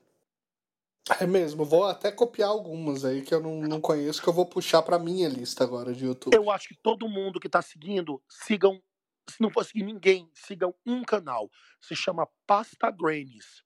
[1.19, 4.45] É mesmo, vou até copiar algumas aí que eu não, não conheço, que eu vou
[4.45, 6.35] puxar pra minha lista agora de YouTube.
[6.35, 8.79] Eu acho que todo mundo que tá seguindo, sigam,
[9.27, 11.49] se não for seguir ninguém, sigam um canal.
[11.81, 13.63] Se chama Pasta Grains.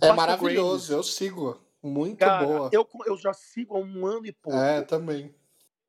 [0.00, 1.60] é maravilhoso, eu sigo.
[1.82, 2.70] Muito cara, boa.
[2.72, 4.56] Eu, eu já sigo há um ano e pouco.
[4.56, 5.34] É, também.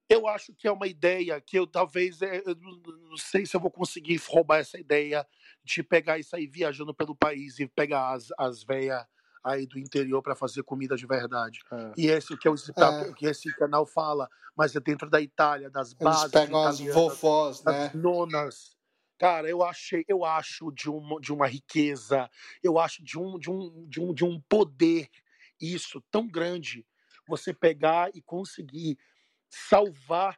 [0.10, 3.60] Eu acho que é uma ideia que eu talvez, é, eu não sei se eu
[3.60, 5.26] vou conseguir roubar essa ideia
[5.64, 9.06] de pegar isso aí viajando pelo país e pegar as, as veias
[9.44, 11.60] aí do interior para fazer comida de verdade.
[11.72, 11.92] É.
[11.98, 13.14] E esse que, é o, é.
[13.14, 17.64] que esse canal fala, mas é dentro da Itália, das Eles bases pegam as vovós,
[17.64, 17.88] né?
[17.88, 18.78] As nonas.
[19.18, 22.30] Cara, eu achei, eu acho de uma, de uma riqueza,
[22.62, 25.08] eu acho de um, de um, de um, de um poder
[25.62, 26.86] isso tão grande,
[27.28, 28.98] você pegar e conseguir
[29.50, 30.38] salvar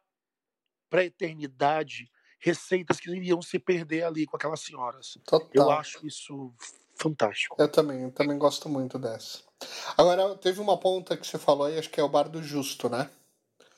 [0.89, 5.17] para a eternidade receitas que iriam se perder ali com aquelas senhoras.
[5.25, 5.49] Total.
[5.51, 6.53] Eu acho isso
[6.95, 7.55] fantástico.
[7.59, 9.39] Eu também, eu também gosto muito dessa.
[9.97, 12.89] Agora, teve uma ponta que você falou aí, acho que é o Bar do Justo,
[12.89, 13.09] né?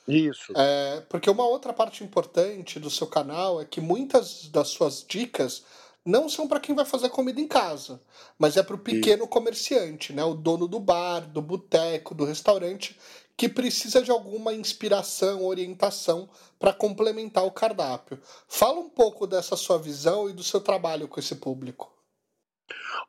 [0.06, 0.52] Isso.
[0.56, 5.62] É, porque uma outra parte importante do seu canal é que muitas das suas dicas
[6.04, 8.00] não são para quem vai fazer comida em casa,
[8.38, 9.28] mas é para o pequeno Isso.
[9.28, 10.24] comerciante, né?
[10.24, 12.98] O dono do bar, do boteco, do restaurante,
[13.36, 18.18] que precisa de alguma inspiração, orientação para complementar o cardápio.
[18.48, 21.97] Fala um pouco dessa sua visão e do seu trabalho com esse público.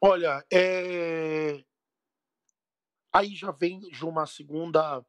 [0.01, 1.63] Olha, é...
[3.13, 5.03] aí já vem de uma segunda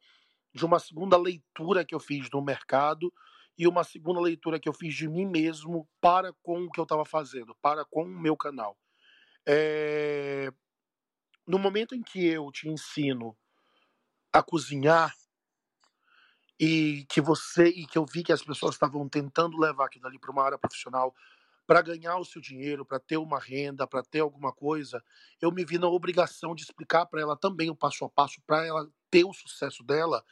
[0.53, 3.13] de uma segunda leitura que eu fiz do mercado
[3.57, 6.85] e uma segunda leitura que eu fiz de mim mesmo para com o que eu
[6.85, 8.77] estava fazendo, para com o meu canal.
[9.47, 10.53] É...
[11.47, 13.37] No momento em que eu te ensino
[14.33, 15.15] a cozinhar
[16.59, 20.19] e que você e que eu vi que as pessoas estavam tentando levar aquilo ali
[20.19, 21.15] para uma área profissional
[21.71, 25.01] para ganhar o seu dinheiro, para ter uma renda, para ter alguma coisa,
[25.41, 28.67] eu me vi na obrigação de explicar para ela também o passo a passo para
[28.67, 30.25] ela ter o sucesso dela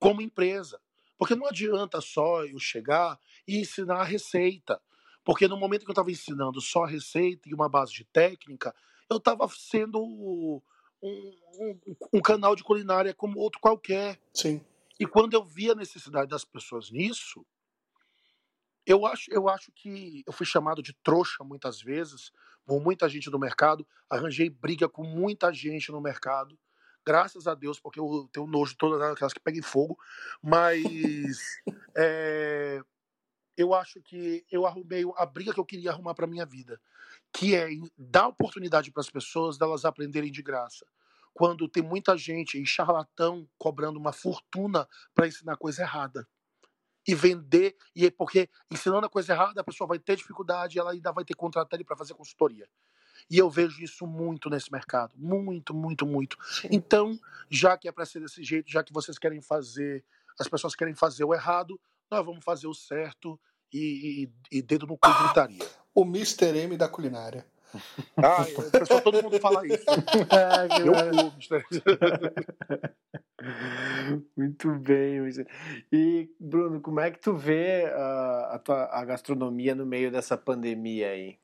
[0.00, 0.80] como empresa.
[1.16, 4.82] Porque não adianta só eu chegar e ensinar a receita.
[5.22, 8.74] Porque no momento que eu estava ensinando só a receita e uma base de técnica,
[9.08, 10.60] eu estava sendo um,
[11.00, 11.80] um,
[12.14, 14.20] um, canal de culinária como outro qualquer.
[14.34, 14.60] Sim.
[14.98, 17.46] E quando eu vi a necessidade das pessoas nisso,
[18.90, 22.32] eu acho, eu acho que eu fui chamado de trouxa muitas vezes,
[22.66, 26.58] por muita gente do mercado, arranjei briga com muita gente no mercado,
[27.06, 29.96] graças a Deus, porque eu tenho nojo de todas aquelas que pegam fogo,
[30.42, 31.38] mas
[31.96, 32.82] é,
[33.56, 36.80] eu acho que eu arrumei a briga que eu queria arrumar para minha vida,
[37.32, 40.84] que é dar oportunidade para as pessoas delas aprenderem de graça.
[41.32, 46.26] Quando tem muita gente e charlatão cobrando uma fortuna para ensinar coisa errada
[47.06, 50.80] e vender, e é porque ensinando a coisa errada, a pessoa vai ter dificuldade e
[50.80, 52.68] ela ainda vai ter que contratar ele para fazer consultoria.
[53.28, 55.14] E eu vejo isso muito nesse mercado.
[55.16, 56.36] Muito, muito, muito.
[56.42, 56.68] Sim.
[56.70, 60.04] Então, já que é para ser desse jeito, já que vocês querem fazer,
[60.38, 61.80] as pessoas querem fazer o errado,
[62.10, 63.38] nós vamos fazer o certo
[63.72, 65.64] e, e, e dedo no cu gritaria.
[65.94, 66.56] O Mr.
[66.56, 67.46] M da culinária.
[68.16, 69.84] Ah, pessoal, todo mundo fala isso.
[70.30, 70.92] É, eu
[74.36, 75.20] Muito bem.
[75.92, 80.36] E, Bruno, como é que tu vê a, a, tua, a gastronomia no meio dessa
[80.36, 81.38] pandemia aí?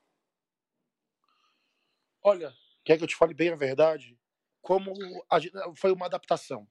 [2.23, 2.53] Olha,
[2.83, 4.17] quer que eu te fale bem a verdade?
[4.61, 4.93] Como
[5.29, 5.39] a,
[5.75, 6.67] foi uma adaptação.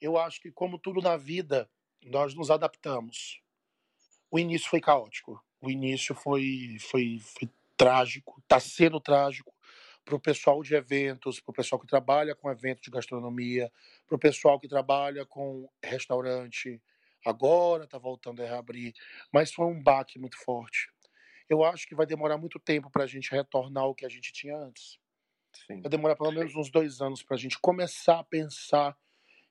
[0.00, 1.70] Eu acho que, como tudo na vida,
[2.04, 3.40] nós nos adaptamos.
[4.30, 5.42] O início foi caótico.
[5.60, 9.54] O início foi, foi, foi trágico, está sendo trágico
[10.04, 13.70] para o pessoal de eventos, para o pessoal que trabalha com eventos de gastronomia,
[14.06, 16.82] para o pessoal que trabalha com restaurante.
[17.24, 18.94] Agora está voltando a reabrir,
[19.32, 20.88] mas foi um baque muito forte.
[21.48, 24.32] Eu acho que vai demorar muito tempo para a gente retornar ao que a gente
[24.32, 24.98] tinha antes.
[25.66, 25.80] Sim.
[25.80, 28.96] Vai demorar pelo menos uns dois anos para a gente começar a pensar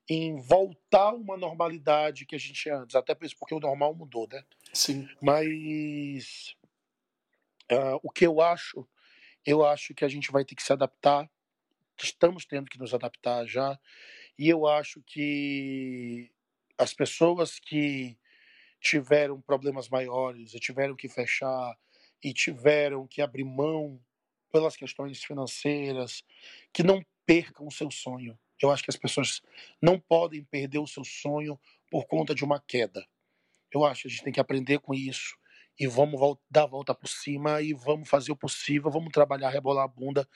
[0.09, 2.95] em voltar a uma normalidade que a gente tinha antes.
[2.95, 4.43] Até porque o normal mudou, né?
[4.73, 5.07] Sim.
[5.21, 6.55] Mas
[7.71, 8.87] Uh, o que eu acho,
[9.45, 11.29] eu acho que a gente vai ter que se adaptar,
[12.01, 13.77] estamos tendo que nos adaptar já,
[14.37, 16.31] e eu acho que
[16.77, 18.17] as pessoas que
[18.79, 21.77] tiveram problemas maiores e tiveram que fechar
[22.23, 23.99] e tiveram que abrir mão
[24.51, 26.23] pelas questões financeiras,
[26.71, 28.37] que não percam o seu sonho.
[28.61, 29.41] Eu acho que as pessoas
[29.81, 31.59] não podem perder o seu sonho
[31.91, 33.05] por conta de uma queda.
[33.71, 35.37] Eu acho que a gente tem que aprender com isso
[35.79, 36.19] e vamos
[36.49, 40.27] dar a volta por cima e vamos fazer o possível, vamos trabalhar, rebolar a bunda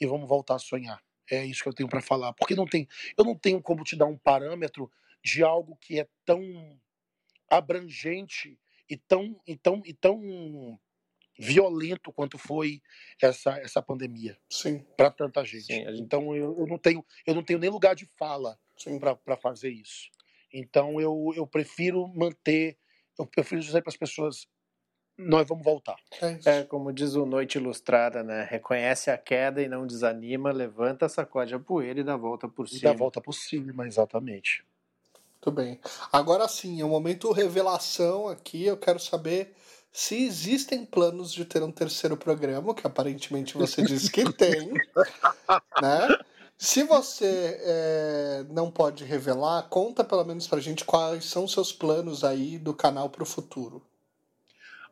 [0.00, 1.02] e vamos voltar a sonhar.
[1.30, 3.94] É isso que eu tenho para falar, porque não tem, eu não tenho como te
[3.94, 4.90] dar um parâmetro
[5.22, 6.80] de algo que é tão
[7.50, 10.78] abrangente e tão, e tão, e tão
[11.38, 12.82] violento quanto foi
[13.22, 14.36] essa, essa pandemia
[14.96, 15.66] para tanta gente.
[15.66, 16.00] Sim, gente.
[16.00, 18.58] Então eu, eu, não tenho eu não tenho nem lugar de fala
[19.24, 20.10] para fazer isso.
[20.52, 22.76] Então eu, eu prefiro manter,
[23.18, 24.48] eu prefiro dizer para as pessoas
[25.18, 25.96] nós vamos voltar.
[26.22, 28.46] É, é, como diz o Noite Ilustrada, né?
[28.48, 32.68] Reconhece a queda e não desanima, levanta, sacode a poeira e dá a volta por
[32.68, 32.78] cima.
[32.78, 34.64] E dá a volta por cima, exatamente.
[35.34, 35.80] Muito bem.
[36.12, 38.64] Agora sim, é um momento revelação aqui.
[38.64, 39.54] Eu quero saber
[39.92, 44.72] se existem planos de ter um terceiro programa, que aparentemente você disse que tem,
[45.82, 46.18] né?
[46.56, 52.24] Se você é, não pode revelar, conta pelo menos pra gente quais são seus planos
[52.24, 53.82] aí do canal para o futuro.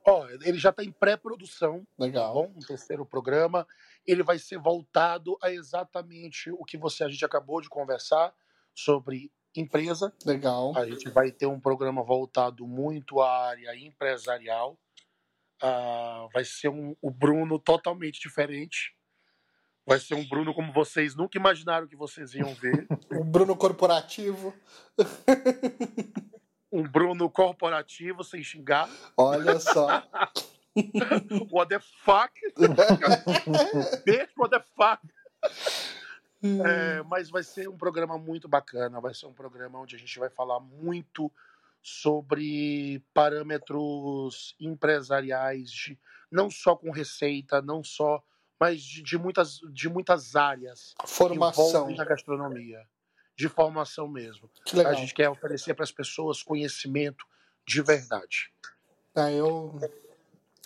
[0.09, 1.85] Ó, ele já está em pré-produção.
[1.99, 2.29] Legal.
[2.29, 3.67] Tá bom, um terceiro programa.
[4.07, 8.33] Ele vai ser voltado a exatamente o que você a gente acabou de conversar
[8.73, 10.15] sobre empresa.
[10.25, 10.77] Legal.
[10.77, 14.79] A gente vai ter um programa voltado muito à área empresarial.
[15.61, 18.95] Uh, vai ser um, o Bruno totalmente diferente.
[19.85, 22.87] Vai ser um Bruno como vocês nunca imaginaram que vocês iam ver.
[23.11, 24.55] um Bruno corporativo.
[26.73, 28.89] um Bruno corporativo sem xingar.
[29.17, 30.03] Olha só.
[31.51, 32.33] what the fuck?
[34.05, 35.03] Bitch, what the fuck?
[36.43, 39.01] É, mas vai ser um programa muito bacana.
[39.01, 41.33] Vai ser um programa onde a gente vai falar muito
[41.83, 45.99] sobre parâmetros empresariais, de,
[46.31, 48.23] não só com receita, não só,
[48.59, 51.91] mas de, de muitas, de muitas áreas Formação.
[51.95, 52.85] na gastronomia
[53.37, 54.51] de formação mesmo.
[54.87, 57.25] A gente quer oferecer para as pessoas conhecimento
[57.67, 58.51] de verdade.
[59.15, 59.79] É, eu...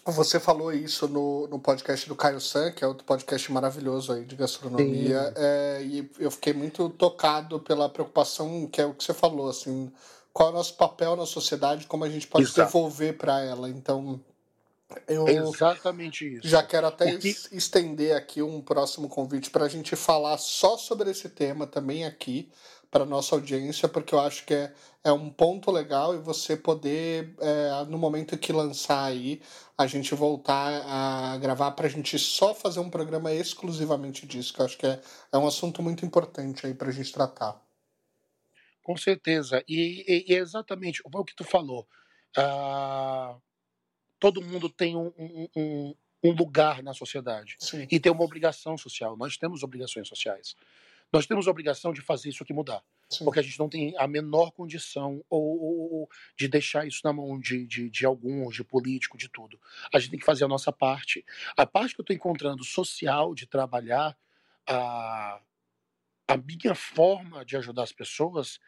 [0.07, 4.25] Você falou isso no, no podcast do Caio San, que é outro podcast maravilhoso aí
[4.25, 9.13] de gastronomia, é, e eu fiquei muito tocado pela preocupação que é o que você
[9.13, 9.93] falou, assim,
[10.33, 12.67] qual é o nosso papel na sociedade, como a gente pode Exato.
[12.67, 13.69] devolver para ela.
[13.69, 14.19] Então,
[15.07, 16.49] eu Exatamente isso.
[16.49, 17.29] Já quero até que...
[17.53, 22.51] estender aqui um próximo convite para a gente falar só sobre esse tema também aqui
[22.91, 24.73] para nossa audiência, porque eu acho que é,
[25.05, 29.41] é um ponto legal e você poder, é, no momento que lançar aí,
[29.79, 34.61] a gente voltar a gravar para a gente só fazer um programa exclusivamente disso, que
[34.61, 35.01] eu acho que é,
[35.33, 37.63] é um assunto muito importante aí para a gente tratar.
[38.83, 39.63] Com certeza.
[39.69, 41.87] E, e, e exatamente o que tu falou.
[42.37, 43.41] Uh
[44.21, 45.13] todo mundo tem um,
[45.57, 47.89] um, um lugar na sociedade Sim.
[47.91, 49.17] e tem uma obrigação social.
[49.17, 50.55] Nós temos obrigações sociais.
[51.13, 52.85] Nós temos a obrigação de fazer isso aqui mudar.
[53.09, 53.25] Sim.
[53.25, 57.13] Porque a gente não tem a menor condição ou, ou, ou de deixar isso na
[57.13, 59.59] mão de, de, de, alguns, de político, de tudo.
[59.93, 61.25] A gente tem que fazer a nossa parte.
[61.57, 64.17] A parte que eu estou encontrando social de trabalhar,
[64.69, 65.41] a,
[66.29, 68.61] a minha forma de ajudar as pessoas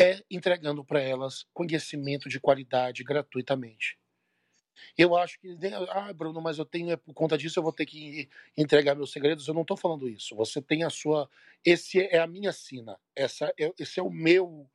[0.00, 3.96] é entregando para elas conhecimento de qualidade gratuitamente.
[4.96, 5.56] Eu acho que,
[5.90, 9.12] ah, Bruno, mas eu tenho, é por conta disso, eu vou ter que entregar meus
[9.12, 9.46] segredos.
[9.46, 10.34] Eu não estou falando isso.
[10.36, 11.28] Você tem a sua.
[11.64, 12.98] Esse é a minha sina.
[13.14, 14.68] Essa é, esse é o meu.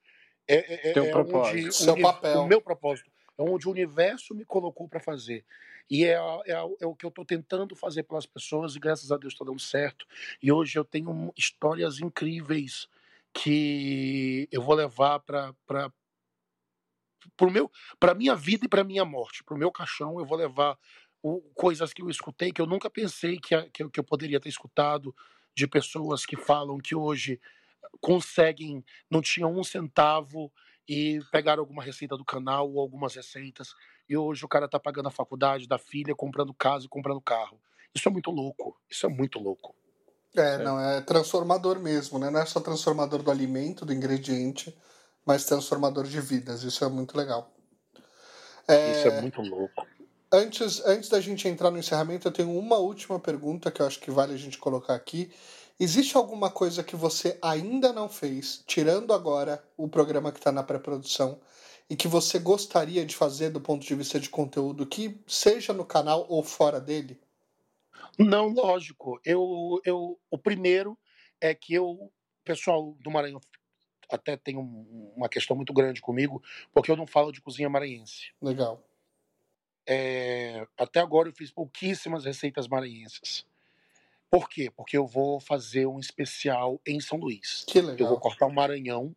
[0.47, 1.57] É, é, Teu é propósito.
[1.57, 2.41] Onde, Seu onde, papel.
[2.41, 3.11] O meu propósito.
[3.37, 5.45] É onde o universo me colocou para fazer.
[5.89, 9.17] E é, é, é, o que eu estou tentando fazer pelas pessoas, e graças a
[9.17, 10.05] Deus está dando certo.
[10.41, 12.87] E hoje eu tenho histórias incríveis
[13.33, 15.91] que eu vou levar para
[17.99, 20.77] para minha vida e para minha morte, para o meu caixão, eu vou levar
[21.21, 24.49] o, coisas que eu escutei que eu nunca pensei que, que, que eu poderia ter
[24.49, 25.15] escutado
[25.55, 27.39] de pessoas que falam que hoje
[27.99, 30.51] conseguem, não tinham um centavo
[30.87, 33.73] e pegaram alguma receita do canal ou algumas receitas
[34.09, 37.59] e hoje o cara está pagando a faculdade da filha, comprando casa e comprando carro.
[37.93, 38.77] Isso é muito louco.
[38.89, 39.75] Isso é muito louco.
[40.35, 42.29] É, não, é transformador mesmo, né?
[42.29, 44.77] Não é só transformador do alimento, do ingrediente,
[45.25, 46.63] mas transformador de vidas.
[46.63, 47.51] Isso é muito legal.
[48.67, 48.91] É...
[48.91, 49.85] Isso é muito louco.
[50.33, 53.99] Antes, antes da gente entrar no encerramento, eu tenho uma última pergunta que eu acho
[53.99, 55.29] que vale a gente colocar aqui.
[55.77, 60.63] Existe alguma coisa que você ainda não fez, tirando agora o programa que está na
[60.63, 61.39] pré-produção,
[61.89, 65.83] e que você gostaria de fazer do ponto de vista de conteúdo, que seja no
[65.83, 67.19] canal ou fora dele?
[68.17, 69.19] Não, lógico.
[69.25, 70.97] Eu, eu, o primeiro
[71.41, 72.09] é que eu,
[72.45, 73.41] pessoal do Maranhão
[74.11, 76.43] até tem um, uma questão muito grande comigo,
[76.73, 78.31] porque eu não falo de cozinha maranhense.
[78.41, 78.83] Legal.
[79.87, 83.45] É, até agora eu fiz pouquíssimas receitas maranhenses.
[84.29, 84.71] Por quê?
[84.71, 87.65] Porque eu vou fazer um especial em São Luís.
[87.67, 87.97] Que legal.
[87.99, 89.13] Eu vou cortar o Maranhão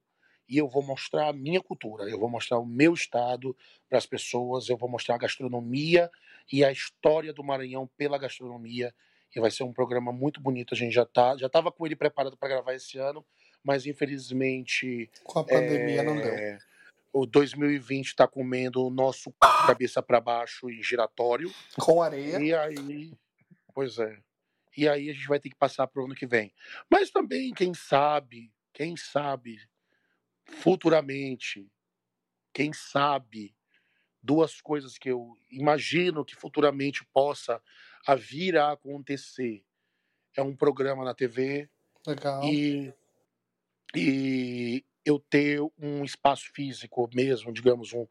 [0.48, 3.56] e eu vou mostrar a minha cultura, eu vou mostrar o meu estado
[3.88, 6.10] para as pessoas, eu vou mostrar a gastronomia
[6.52, 8.92] e a história do Maranhão pela gastronomia.
[9.34, 10.74] E vai ser um programa muito bonito.
[10.74, 13.24] A gente já tá, já estava com ele preparado para gravar esse ano,
[13.64, 16.34] mas infelizmente com a pandemia é, não deu.
[16.34, 16.58] É,
[17.12, 19.32] o 2020 está comendo o nosso
[19.66, 21.52] cabeça para baixo e giratório.
[21.78, 22.38] Com areia.
[22.40, 23.12] E aí,
[23.72, 24.18] pois é.
[24.76, 26.52] E aí a gente vai ter que passar para o ano que vem.
[26.90, 29.60] Mas também, quem sabe, quem sabe,
[30.44, 31.70] futuramente,
[32.52, 33.54] quem sabe,
[34.20, 37.62] duas coisas que eu imagino que futuramente possa
[38.18, 39.64] vir a acontecer.
[40.36, 41.70] É um programa na TV.
[42.04, 42.42] Legal.
[42.44, 42.92] E,
[43.94, 48.06] e eu ter um espaço físico mesmo, digamos, um.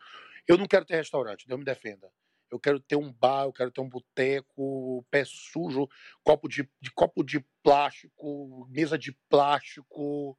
[0.48, 2.12] Eu não quero ter restaurante, Deus me defenda.
[2.52, 5.90] Eu quero ter um bar, eu quero ter um boteco, pé sujo,
[6.24, 10.38] copo de, de copo de plástico, mesa de plástico,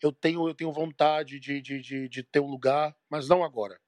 [0.00, 3.80] eu tenho, eu tenho vontade de, de, de, de ter um lugar, mas não agora.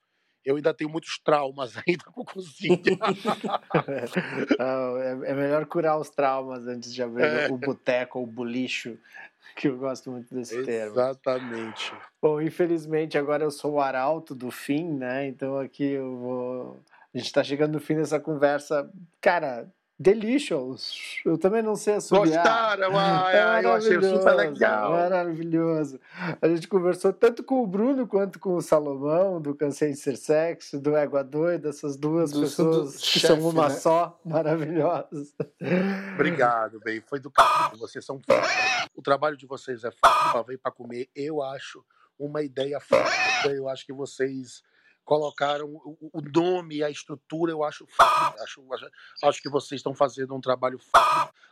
[0.45, 2.81] Eu ainda tenho muitos traumas ainda com cozinha.
[4.59, 7.49] é, é melhor curar os traumas antes de abrir é.
[7.49, 8.99] o boteco ou o bolicho,
[9.57, 10.67] que eu gosto muito desse Exatamente.
[10.67, 10.93] termo.
[10.93, 11.93] Exatamente.
[12.21, 15.27] Bom, infelizmente agora eu sou o arauto do fim, né?
[15.27, 16.81] Então aqui eu vou.
[17.15, 18.91] A gente está chegando no fim dessa conversa.
[19.21, 19.71] Cara,
[20.03, 21.21] Delicious.
[21.25, 22.43] Eu também não sei assobiar.
[22.43, 22.93] Gostaram?
[23.13, 24.93] Ah, é eu achei super legal.
[24.93, 26.01] Maravilhoso.
[26.41, 30.17] A gente conversou tanto com o Bruno quanto com o Salomão, do Cansei de Ser
[30.17, 33.75] Sexo, do Égua Doida, essas duas do, pessoas do que chefe, são uma né?
[33.75, 35.35] só, maravilhosas.
[36.15, 37.01] Obrigado, bem.
[37.01, 37.79] Foi do caralho.
[37.79, 38.47] Vocês são foda.
[38.95, 41.09] O trabalho de vocês é foda para ver para comer.
[41.15, 41.85] Eu acho
[42.19, 43.11] uma ideia foda.
[43.47, 44.63] Eu acho que vocês
[45.05, 47.87] colocaram o, nome e a estrutura, eu acho,
[48.41, 48.65] acho,
[49.25, 50.79] acho que vocês estão fazendo um trabalho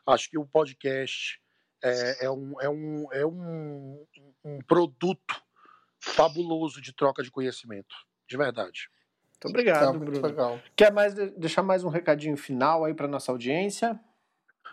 [0.07, 1.41] Acho que o podcast
[1.83, 4.07] é, é, um, é, um, é um,
[4.45, 5.43] um produto
[5.99, 7.95] fabuloso de troca de conhecimento,
[8.29, 8.89] de verdade.
[9.43, 10.27] Muito obrigado, tá, Bruno.
[10.27, 10.61] Legal.
[10.77, 13.99] Quer mais deixar mais um recadinho final aí para nossa audiência?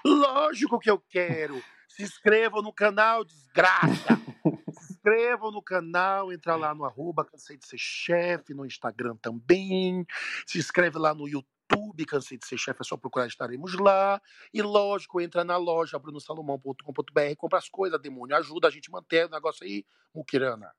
[0.06, 1.64] Lógico que eu quero.
[1.88, 4.20] Se inscrevam no canal, desgraça.
[5.08, 10.06] Inscrevam no canal, entra lá no arroba Cansei de Ser Chefe, no Instagram também.
[10.46, 14.22] Se inscreve lá no YouTube, Cansei de Ser Chefe, é só procurar, estaremos lá.
[14.54, 18.36] E lógico, entra na loja brunosalomão.com.br, compra as coisas, demônio.
[18.36, 20.70] Ajuda a gente a manter o negócio aí, Mukirana.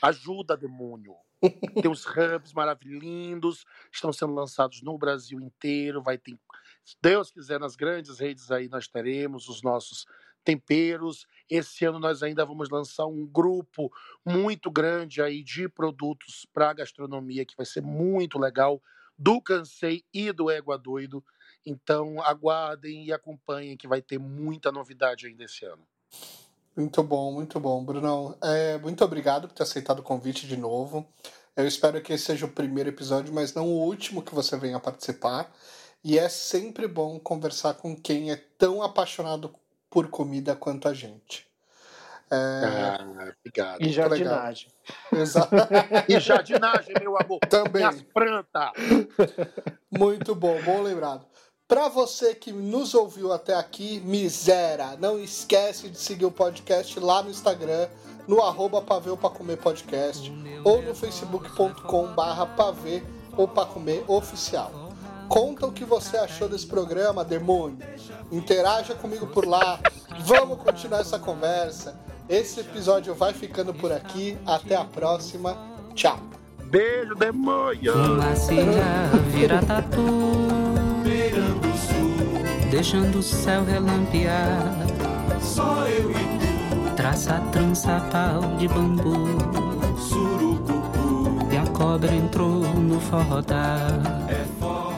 [0.00, 1.16] Ajuda, demônio.
[1.82, 6.00] Tem uns hubs maravilhosos, estão sendo lançados no Brasil inteiro.
[6.00, 6.38] Vai ter,
[6.84, 10.06] se Deus quiser, nas grandes redes aí nós teremos os nossos
[10.44, 11.26] temperos.
[11.48, 13.92] Esse ano nós ainda vamos lançar um grupo
[14.24, 18.82] muito grande aí de produtos para gastronomia que vai ser muito legal
[19.18, 21.24] do Cansei e do Égua Doido.
[21.64, 25.86] Então aguardem e acompanhem que vai ter muita novidade ainda esse ano.
[26.74, 28.36] Muito bom, muito bom, Brunão.
[28.42, 31.06] É, muito obrigado por ter aceitado o convite de novo.
[31.54, 34.80] Eu espero que esse seja o primeiro episódio, mas não o último que você venha
[34.80, 35.52] participar.
[36.02, 39.54] E é sempre bom conversar com quem é tão apaixonado
[39.92, 41.46] por comida quanto a gente.
[42.30, 42.36] É...
[42.64, 43.82] Ah, obrigado.
[43.82, 44.68] E jardinagem.
[45.12, 45.54] Exato.
[46.08, 47.38] e jardinagem, meu amor.
[47.48, 47.82] Também.
[47.82, 48.70] Minhas plantas.
[49.92, 51.26] Muito bom, bom lembrado.
[51.68, 57.22] Para você que nos ouviu até aqui, misera, não esquece de seguir o podcast lá
[57.22, 57.88] no Instagram,
[58.26, 60.30] no arroba pavê pra comer podcast,
[60.64, 63.02] ou no facebook.com barra pavê
[63.36, 64.81] ou pra comer oficial.
[65.32, 67.78] Conta o que você achou desse programa, demônio.
[68.30, 69.80] Interaja comigo por lá.
[70.26, 71.98] Vamos continuar essa conversa.
[72.28, 74.36] Esse episódio vai ficando por aqui.
[74.44, 75.56] Até a próxima.
[75.94, 76.18] Tchau.
[76.64, 77.94] Beijo, demônio.
[77.94, 80.06] Fumaceira vira tatu.
[82.70, 84.60] Deixando o céu relampear.
[85.40, 86.94] Só eu e tu.
[86.94, 89.38] Traça trança pau de bambu.
[89.98, 91.48] Surucucu.
[91.50, 93.38] E a cobra entrou no forró
[94.28, 94.91] É